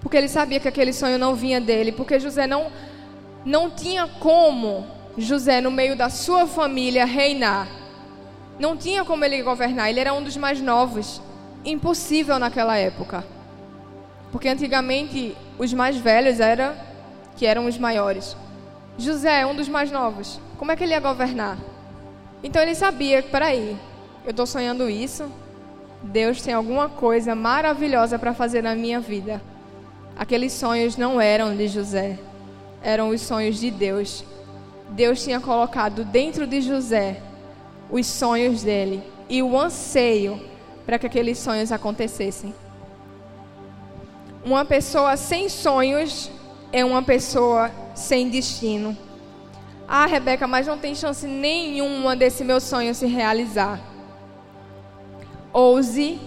Porque 0.00 0.16
ele 0.16 0.28
sabia 0.28 0.58
que 0.58 0.66
aquele 0.66 0.92
sonho 0.92 1.16
não 1.16 1.36
vinha 1.36 1.60
dele, 1.60 1.92
porque 1.92 2.18
José 2.18 2.44
não 2.44 2.72
não 3.44 3.70
tinha 3.70 4.08
como 4.08 4.84
José 5.16 5.60
no 5.60 5.70
meio 5.70 5.94
da 5.94 6.10
sua 6.10 6.48
família 6.48 7.04
reinar. 7.04 7.68
Não 8.58 8.76
tinha 8.76 9.04
como 9.04 9.24
ele 9.24 9.40
governar, 9.40 9.88
ele 9.88 10.00
era 10.00 10.12
um 10.12 10.24
dos 10.24 10.36
mais 10.36 10.60
novos. 10.60 11.22
Impossível 11.64 12.40
naquela 12.40 12.76
época. 12.76 13.24
Porque 14.32 14.48
antigamente 14.48 15.36
os 15.60 15.72
mais 15.72 15.96
velhos 15.96 16.40
era 16.40 16.76
que 17.36 17.46
eram 17.46 17.66
os 17.66 17.78
maiores. 17.78 18.36
José 18.98 19.42
é 19.42 19.46
um 19.46 19.54
dos 19.54 19.68
mais 19.68 19.92
novos. 19.92 20.40
Como 20.58 20.72
é 20.72 20.76
que 20.76 20.82
ele 20.82 20.94
ia 20.94 20.98
governar? 20.98 21.56
Então 22.42 22.60
ele 22.60 22.74
sabia, 22.74 23.22
peraí, 23.22 23.78
eu 24.24 24.30
estou 24.30 24.46
sonhando 24.46 24.88
isso. 24.88 25.30
Deus 26.02 26.42
tem 26.42 26.54
alguma 26.54 26.88
coisa 26.88 27.34
maravilhosa 27.34 28.18
para 28.18 28.34
fazer 28.34 28.62
na 28.62 28.74
minha 28.74 29.00
vida. 29.00 29.40
Aqueles 30.16 30.52
sonhos 30.52 30.96
não 30.96 31.20
eram 31.20 31.56
de 31.56 31.68
José, 31.68 32.18
eram 32.82 33.10
os 33.10 33.20
sonhos 33.20 33.58
de 33.58 33.70
Deus. 33.70 34.24
Deus 34.90 35.22
tinha 35.22 35.40
colocado 35.40 36.04
dentro 36.04 36.46
de 36.46 36.60
José 36.60 37.22
os 37.90 38.06
sonhos 38.06 38.62
dele 38.62 39.02
e 39.28 39.42
o 39.42 39.58
anseio 39.58 40.40
para 40.84 40.98
que 40.98 41.06
aqueles 41.06 41.38
sonhos 41.38 41.70
acontecessem. 41.70 42.54
Uma 44.44 44.64
pessoa 44.64 45.16
sem 45.16 45.48
sonhos 45.48 46.30
é 46.72 46.84
uma 46.84 47.02
pessoa 47.02 47.70
sem 47.94 48.28
destino. 48.28 48.96
Ah, 49.86 50.06
Rebeca, 50.06 50.46
mas 50.46 50.66
não 50.66 50.78
tem 50.78 50.94
chance 50.94 51.26
nenhuma 51.26 52.14
desse 52.14 52.44
meu 52.44 52.60
sonho 52.60 52.94
se 52.94 53.06
realizar. 53.06 53.80
Ouse 55.52 56.20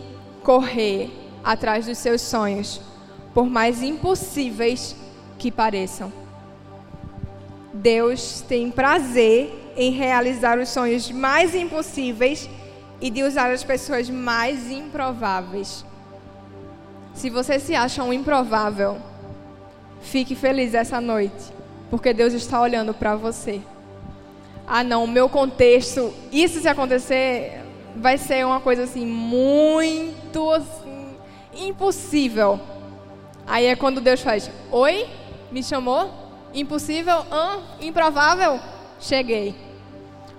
correr 0.43 1.09
atrás 1.43 1.85
dos 1.85 1.97
seus 1.97 2.21
sonhos, 2.21 2.81
por 3.33 3.45
mais 3.45 3.81
impossíveis 3.81 4.95
que 5.37 5.51
pareçam. 5.51 6.11
Deus 7.73 8.41
tem 8.41 8.69
prazer 8.69 9.73
em 9.75 9.91
realizar 9.91 10.59
os 10.59 10.69
sonhos 10.69 11.09
mais 11.11 11.55
impossíveis 11.55 12.49
e 12.99 13.09
de 13.09 13.23
usar 13.23 13.51
as 13.51 13.63
pessoas 13.63 14.09
mais 14.09 14.69
improváveis. 14.69 15.85
Se 17.13 17.29
você 17.29 17.59
se 17.59 17.75
acha 17.75 18.03
um 18.03 18.13
improvável, 18.13 18.97
fique 20.01 20.35
feliz 20.35 20.73
essa 20.73 21.01
noite, 21.01 21.51
porque 21.89 22.13
Deus 22.13 22.33
está 22.33 22.61
olhando 22.61 22.93
para 22.93 23.15
você. 23.15 23.61
Ah, 24.67 24.83
não, 24.83 25.03
o 25.03 25.07
meu 25.07 25.27
contexto, 25.27 26.13
isso 26.31 26.61
se 26.61 26.67
acontecer, 26.67 27.60
vai 27.95 28.17
ser 28.17 28.45
uma 28.45 28.59
coisa 28.59 28.83
assim 28.83 29.05
muito 29.05 30.49
assim 30.51 31.15
impossível. 31.53 32.59
Aí 33.45 33.65
é 33.65 33.75
quando 33.75 34.01
Deus 34.01 34.21
faz: 34.21 34.49
"Oi? 34.71 35.07
Me 35.51 35.63
chamou? 35.63 36.09
Impossível? 36.53 37.25
Hã? 37.31 37.59
Improvável? 37.79 38.59
Cheguei." 38.99 39.55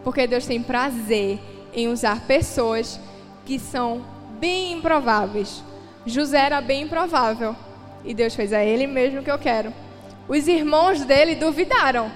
Porque 0.02 0.26
Deus 0.26 0.46
tem 0.46 0.62
prazer 0.62 1.38
em 1.72 1.88
usar 1.88 2.26
pessoas 2.26 2.98
que 3.44 3.58
são 3.58 4.04
bem 4.38 4.72
improváveis. 4.72 5.62
José 6.04 6.38
era 6.38 6.60
bem 6.60 6.82
improvável. 6.82 7.54
E 8.04 8.12
Deus 8.12 8.34
fez 8.34 8.52
a 8.52 8.64
ele 8.64 8.86
mesmo 8.86 9.22
que 9.22 9.30
eu 9.30 9.38
quero. 9.38 9.72
Os 10.28 10.48
irmãos 10.48 11.04
dele 11.04 11.34
duvidaram. 11.34 12.10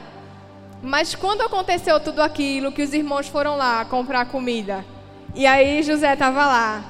Mas 0.82 1.14
quando 1.14 1.42
aconteceu 1.42 1.98
tudo 2.00 2.20
aquilo, 2.20 2.72
que 2.72 2.82
os 2.82 2.92
irmãos 2.92 3.28
foram 3.28 3.56
lá 3.56 3.84
comprar 3.84 4.26
comida, 4.26 4.84
e 5.36 5.46
aí 5.46 5.82
José 5.82 6.14
estava 6.14 6.46
lá. 6.46 6.84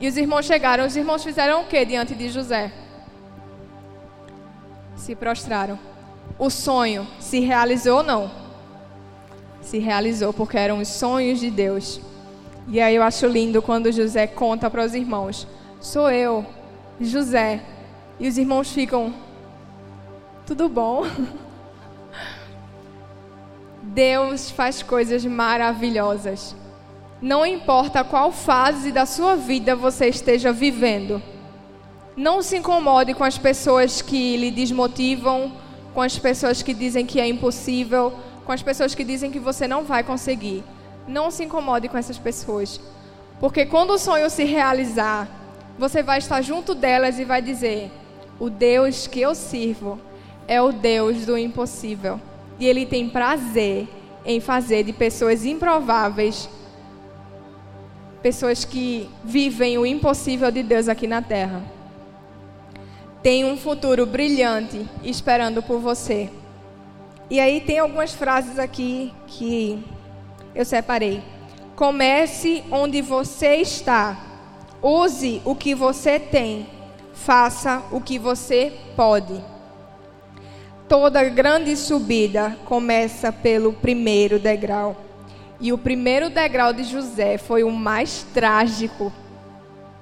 E 0.00 0.06
os 0.06 0.16
irmãos 0.16 0.46
chegaram. 0.46 0.86
Os 0.86 0.96
irmãos 0.96 1.24
fizeram 1.24 1.62
o 1.62 1.66
que 1.66 1.84
diante 1.84 2.14
de 2.14 2.28
José? 2.28 2.70
Se 4.94 5.16
prostraram. 5.16 5.76
O 6.38 6.48
sonho 6.48 7.08
se 7.18 7.40
realizou 7.40 7.98
ou 7.98 8.04
não? 8.04 8.30
Se 9.60 9.78
realizou 9.78 10.32
porque 10.32 10.56
eram 10.56 10.78
os 10.78 10.86
sonhos 10.86 11.40
de 11.40 11.50
Deus. 11.50 12.00
E 12.68 12.80
aí 12.80 12.94
eu 12.94 13.02
acho 13.02 13.26
lindo 13.26 13.60
quando 13.60 13.90
José 13.90 14.28
conta 14.28 14.70
para 14.70 14.84
os 14.84 14.94
irmãos: 14.94 15.48
Sou 15.80 16.08
eu, 16.08 16.46
José. 17.00 17.60
E 18.20 18.28
os 18.28 18.38
irmãos 18.38 18.70
ficam: 18.70 19.12
Tudo 20.46 20.68
bom? 20.68 21.04
Deus 23.82 24.52
faz 24.52 24.84
coisas 24.84 25.24
maravilhosas. 25.24 26.54
Não 27.20 27.44
importa 27.44 28.04
qual 28.04 28.30
fase 28.30 28.92
da 28.92 29.04
sua 29.04 29.34
vida 29.34 29.74
você 29.74 30.06
esteja 30.06 30.52
vivendo. 30.52 31.20
Não 32.16 32.42
se 32.42 32.56
incomode 32.56 33.12
com 33.12 33.24
as 33.24 33.36
pessoas 33.36 34.00
que 34.00 34.36
lhe 34.36 34.52
desmotivam, 34.52 35.52
com 35.92 36.00
as 36.00 36.16
pessoas 36.16 36.62
que 36.62 36.72
dizem 36.72 37.04
que 37.04 37.20
é 37.20 37.26
impossível, 37.26 38.12
com 38.44 38.52
as 38.52 38.62
pessoas 38.62 38.94
que 38.94 39.02
dizem 39.02 39.32
que 39.32 39.40
você 39.40 39.66
não 39.66 39.82
vai 39.82 40.04
conseguir. 40.04 40.62
Não 41.08 41.28
se 41.30 41.42
incomode 41.42 41.88
com 41.88 41.98
essas 41.98 42.18
pessoas. 42.18 42.80
Porque 43.40 43.66
quando 43.66 43.90
o 43.90 43.98
sonho 43.98 44.30
se 44.30 44.44
realizar, 44.44 45.28
você 45.76 46.04
vai 46.04 46.18
estar 46.18 46.40
junto 46.40 46.72
delas 46.72 47.18
e 47.18 47.24
vai 47.24 47.42
dizer: 47.42 47.90
O 48.38 48.48
Deus 48.48 49.08
que 49.08 49.20
eu 49.20 49.34
sirvo 49.34 50.00
é 50.46 50.62
o 50.62 50.70
Deus 50.70 51.26
do 51.26 51.36
impossível. 51.36 52.20
E 52.60 52.66
Ele 52.66 52.86
tem 52.86 53.08
prazer 53.08 53.88
em 54.24 54.38
fazer 54.38 54.84
de 54.84 54.92
pessoas 54.92 55.44
improváveis 55.44 56.48
pessoas 58.22 58.64
que 58.64 59.08
vivem 59.24 59.78
o 59.78 59.86
impossível 59.86 60.50
de 60.50 60.62
Deus 60.62 60.88
aqui 60.88 61.06
na 61.06 61.22
terra. 61.22 61.62
Tem 63.22 63.44
um 63.44 63.56
futuro 63.56 64.06
brilhante 64.06 64.88
esperando 65.02 65.62
por 65.62 65.80
você. 65.80 66.30
E 67.30 67.40
aí 67.40 67.60
tem 67.60 67.78
algumas 67.78 68.14
frases 68.14 68.58
aqui 68.58 69.12
que 69.26 69.84
eu 70.54 70.64
separei. 70.64 71.22
Comece 71.76 72.64
onde 72.70 73.02
você 73.02 73.56
está. 73.56 74.16
Use 74.82 75.42
o 75.44 75.54
que 75.54 75.74
você 75.74 76.18
tem. 76.18 76.66
Faça 77.12 77.82
o 77.90 78.00
que 78.00 78.18
você 78.18 78.72
pode. 78.96 79.42
Toda 80.88 81.22
grande 81.24 81.76
subida 81.76 82.56
começa 82.64 83.30
pelo 83.30 83.74
primeiro 83.74 84.38
degrau. 84.38 85.07
E 85.60 85.72
o 85.72 85.78
primeiro 85.78 86.30
degrau 86.30 86.72
de 86.72 86.84
José 86.84 87.36
foi 87.36 87.64
o 87.64 87.70
mais 87.70 88.22
trágico. 88.32 89.12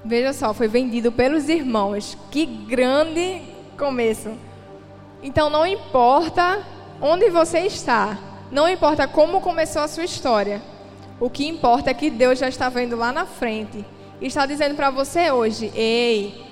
Veja 0.04 0.32
só, 0.32 0.52
foi 0.52 0.68
vendido 0.68 1.10
pelos 1.10 1.48
irmãos. 1.48 2.16
Que 2.30 2.44
grande 2.44 3.42
começo. 3.78 4.30
Então 5.22 5.48
não 5.48 5.66
importa 5.66 6.62
onde 7.00 7.30
você 7.30 7.60
está, 7.60 8.18
não 8.50 8.68
importa 8.68 9.08
como 9.08 9.40
começou 9.40 9.82
a 9.82 9.88
sua 9.88 10.04
história. 10.04 10.62
O 11.18 11.30
que 11.30 11.46
importa 11.46 11.90
é 11.90 11.94
que 11.94 12.10
Deus 12.10 12.38
já 12.38 12.48
está 12.48 12.68
vendo 12.68 12.94
lá 12.94 13.10
na 13.10 13.24
frente 13.24 13.84
e 14.20 14.26
está 14.26 14.44
dizendo 14.44 14.74
para 14.74 14.90
você 14.90 15.30
hoje: 15.30 15.72
"Ei, 15.74 16.44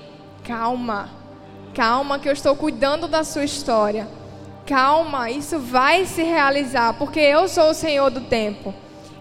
calma. 0.42 1.10
Calma 1.74 2.18
que 2.18 2.28
eu 2.28 2.32
estou 2.32 2.56
cuidando 2.56 3.06
da 3.06 3.24
sua 3.24 3.44
história. 3.44 4.08
Calma, 4.64 5.30
isso 5.30 5.58
vai 5.58 6.06
se 6.06 6.22
realizar, 6.22 6.94
porque 6.94 7.20
eu 7.20 7.46
sou 7.48 7.70
o 7.70 7.74
Senhor 7.74 8.10
do 8.10 8.22
tempo. 8.22 8.72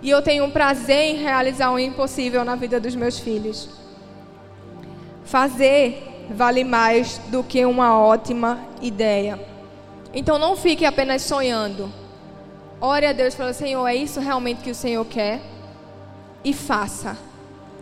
E 0.04 0.10
eu 0.10 0.22
tenho 0.22 0.44
um 0.44 0.52
prazer 0.52 1.16
em 1.16 1.16
realizar 1.16 1.72
o 1.72 1.80
impossível 1.80 2.44
na 2.44 2.56
vida 2.56 2.78
dos 2.78 2.94
meus 2.94 3.18
filhos. 3.18 3.70
Fazer 5.24 6.28
vale 6.30 6.66
mais 6.66 7.20
do 7.30 7.42
que 7.42 7.66
uma 7.66 7.98
ótima 7.98 8.60
ideia. 8.82 9.40
Então 10.14 10.38
não 10.38 10.58
fique 10.58 10.86
apenas 10.86 11.22
sonhando. 11.22 11.90
Ore 12.82 13.06
a 13.06 13.14
Deus 13.14 13.34
e 13.34 13.38
fale, 13.38 13.54
Senhor, 13.54 13.88
é 13.88 13.96
isso 13.96 14.20
realmente 14.20 14.62
que 14.62 14.72
o 14.72 14.76
Senhor 14.76 15.06
quer? 15.06 15.40
E 16.44 16.52
faça. 16.52 17.18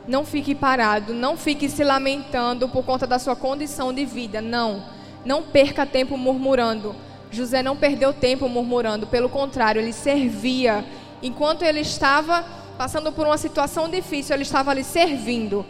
Não 0.08 0.24
fique 0.24 0.54
parado, 0.54 1.16
não 1.16 1.36
fique 1.36 1.68
se 1.68 1.84
lamentando 1.84 2.70
por 2.70 2.86
conta 2.86 3.08
da 3.08 3.18
sua 3.18 3.36
condição 3.36 3.92
de 3.92 4.06
vida. 4.06 4.42
Não. 4.42 4.84
Não 5.26 5.42
perca 5.42 5.88
tempo 5.88 6.16
murmurando. 6.16 6.96
José 7.32 7.64
não 7.64 7.76
perdeu 7.76 8.14
tempo 8.14 8.48
murmurando, 8.48 9.08
pelo 9.08 9.28
contrário, 9.28 9.82
ele 9.82 9.94
servia. 9.94 10.86
Enquanto 11.22 11.64
ele 11.64 11.82
estava 11.82 12.44
passando 12.78 13.12
por 13.12 13.26
uma 13.26 13.38
situação 13.38 13.90
difícil, 13.90 14.36
ele 14.36 14.44
estava 14.44 14.72
ali 14.72 14.84
servindo. 14.84 15.66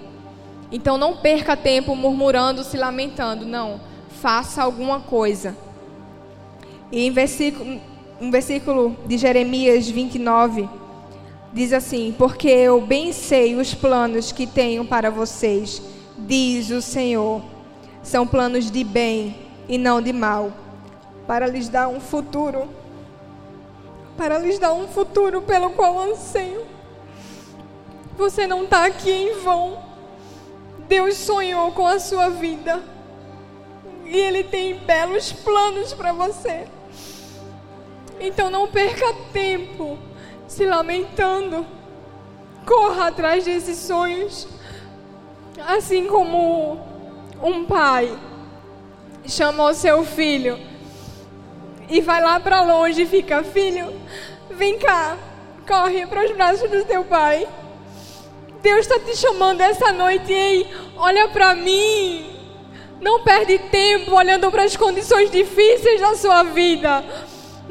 Então 0.71 0.97
não 0.97 1.17
perca 1.17 1.57
tempo 1.57 1.95
murmurando, 1.95 2.63
se 2.63 2.77
lamentando. 2.77 3.45
Não. 3.45 3.81
Faça 4.21 4.63
alguma 4.63 5.01
coisa. 5.01 5.55
E 6.91 7.05
em 7.05 7.11
versículo, 7.11 7.81
um 8.19 8.31
versículo 8.31 8.95
de 9.05 9.17
Jeremias 9.17 9.89
29, 9.89 10.69
diz 11.51 11.73
assim: 11.73 12.13
Porque 12.17 12.47
eu 12.47 12.81
bem 12.81 13.11
sei 13.11 13.55
os 13.55 13.73
planos 13.73 14.31
que 14.31 14.45
tenho 14.45 14.85
para 14.85 15.09
vocês, 15.09 15.81
diz 16.17 16.69
o 16.69 16.81
Senhor. 16.81 17.41
São 18.03 18.25
planos 18.25 18.71
de 18.71 18.83
bem 18.83 19.35
e 19.67 19.77
não 19.77 20.01
de 20.01 20.11
mal 20.13 20.51
para 21.27 21.47
lhes 21.47 21.69
dar 21.69 21.87
um 21.87 21.99
futuro, 21.99 22.67
para 24.17 24.37
lhes 24.37 24.59
dar 24.59 24.73
um 24.73 24.87
futuro 24.87 25.41
pelo 25.41 25.71
qual 25.71 25.99
anseio. 25.99 26.65
Você 28.17 28.45
não 28.45 28.63
está 28.63 28.85
aqui 28.85 29.11
em 29.11 29.39
vão. 29.39 29.79
Deus 30.87 31.15
sonhou 31.15 31.71
com 31.71 31.87
a 31.87 31.99
sua 31.99 32.29
vida 32.29 32.83
e 34.05 34.17
Ele 34.17 34.43
tem 34.43 34.75
belos 34.75 35.31
planos 35.31 35.93
para 35.93 36.11
você. 36.11 36.67
Então 38.19 38.49
não 38.49 38.67
perca 38.67 39.13
tempo 39.31 39.97
se 40.47 40.65
lamentando. 40.65 41.65
Corra 42.65 43.07
atrás 43.07 43.45
desses 43.45 43.77
sonhos. 43.77 44.47
Assim 45.65 46.07
como 46.07 46.79
um 47.41 47.65
pai 47.65 48.15
chamou 49.25 49.73
seu 49.73 50.03
filho 50.03 50.70
e 51.91 51.99
vai 51.99 52.21
lá 52.21 52.39
para 52.39 52.61
longe 52.61 53.03
e 53.03 53.05
fica: 53.05 53.43
Filho, 53.43 53.93
vem 54.49 54.79
cá, 54.79 55.17
corre 55.67 56.07
para 56.07 56.25
os 56.25 56.31
braços 56.31 56.69
do 56.71 56.85
teu 56.85 57.03
pai. 57.03 57.47
Deus 58.63 58.79
está 58.79 58.97
te 58.99 59.15
chamando 59.17 59.59
essa 59.59 59.91
noite, 59.91 60.31
ei, 60.31 60.67
olha 60.95 61.27
para 61.27 61.53
mim. 61.53 62.27
Não 63.01 63.23
perde 63.23 63.57
tempo 63.57 64.15
olhando 64.15 64.49
para 64.51 64.63
as 64.63 64.77
condições 64.77 65.31
difíceis 65.31 65.99
da 65.99 66.15
sua 66.15 66.43
vida. 66.43 67.03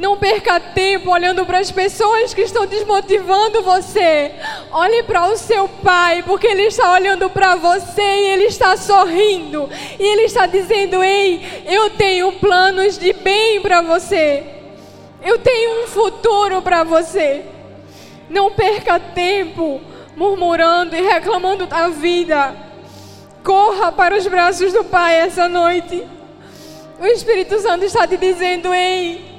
Não 0.00 0.16
perca 0.16 0.58
tempo 0.58 1.10
olhando 1.10 1.44
para 1.44 1.58
as 1.58 1.70
pessoas 1.70 2.32
que 2.32 2.40
estão 2.40 2.64
desmotivando 2.64 3.62
você. 3.62 4.32
Olhe 4.72 5.02
para 5.02 5.28
o 5.28 5.36
seu 5.36 5.68
pai, 5.68 6.22
porque 6.22 6.46
ele 6.46 6.62
está 6.62 6.90
olhando 6.94 7.28
para 7.28 7.54
você 7.56 8.00
e 8.00 8.28
ele 8.28 8.44
está 8.44 8.78
sorrindo. 8.78 9.68
E 9.98 10.02
ele 10.02 10.22
está 10.22 10.46
dizendo: 10.46 11.04
Ei, 11.04 11.64
eu 11.66 11.90
tenho 11.90 12.32
planos 12.32 12.96
de 12.96 13.12
bem 13.12 13.60
para 13.60 13.82
você. 13.82 14.42
Eu 15.22 15.38
tenho 15.38 15.84
um 15.84 15.86
futuro 15.86 16.62
para 16.62 16.82
você. 16.82 17.44
Não 18.30 18.50
perca 18.50 18.98
tempo 18.98 19.82
murmurando 20.16 20.96
e 20.96 21.02
reclamando 21.02 21.66
da 21.66 21.88
vida. 21.88 22.56
Corra 23.44 23.92
para 23.92 24.16
os 24.16 24.26
braços 24.26 24.72
do 24.72 24.82
Pai 24.82 25.16
essa 25.16 25.46
noite. 25.46 26.08
O 26.98 27.04
Espírito 27.06 27.60
Santo 27.60 27.84
está 27.84 28.06
te 28.06 28.16
dizendo: 28.16 28.72
Ei, 28.72 29.29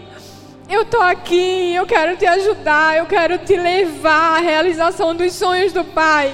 eu 0.71 0.83
estou 0.83 1.01
aqui, 1.01 1.73
eu 1.75 1.85
quero 1.85 2.15
te 2.15 2.25
ajudar, 2.25 2.97
eu 2.97 3.05
quero 3.05 3.37
te 3.39 3.57
levar 3.57 4.37
à 4.37 4.39
realização 4.39 5.13
dos 5.13 5.33
sonhos 5.33 5.73
do 5.73 5.83
Pai. 5.83 6.33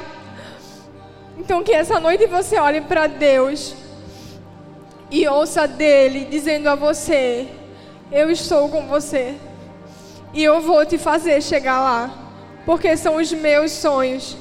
Então, 1.40 1.64
que 1.64 1.74
essa 1.74 2.00
noite 2.00 2.28
você 2.28 2.60
olhe 2.60 2.82
para 2.82 3.08
Deus 3.08 3.76
e 5.10 5.28
ouça 5.28 5.68
dele 5.68 6.28
dizendo 6.30 6.68
a 6.68 6.76
você: 6.76 7.48
Eu 8.12 8.30
estou 8.30 8.70
com 8.70 8.86
você 8.86 9.34
e 10.32 10.44
eu 10.44 10.62
vou 10.62 10.86
te 10.86 11.00
fazer 11.00 11.42
chegar 11.42 11.80
lá, 11.80 12.12
porque 12.64 12.96
são 12.96 13.16
os 13.16 13.34
meus 13.34 13.72
sonhos. 13.72 14.38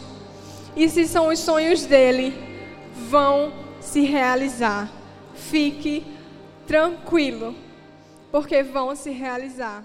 E 0.77 0.91
se 0.91 1.09
são 1.09 1.29
os 1.29 1.39
sonhos 1.39 1.87
dele, 1.87 2.35
vão 3.09 3.51
se 3.81 4.03
realizar. 4.03 4.91
Fique 5.35 6.05
tranquilo 6.67 7.55
porque 8.31 8.63
vão 8.63 8.95
se 8.95 9.11
realizar. 9.11 9.85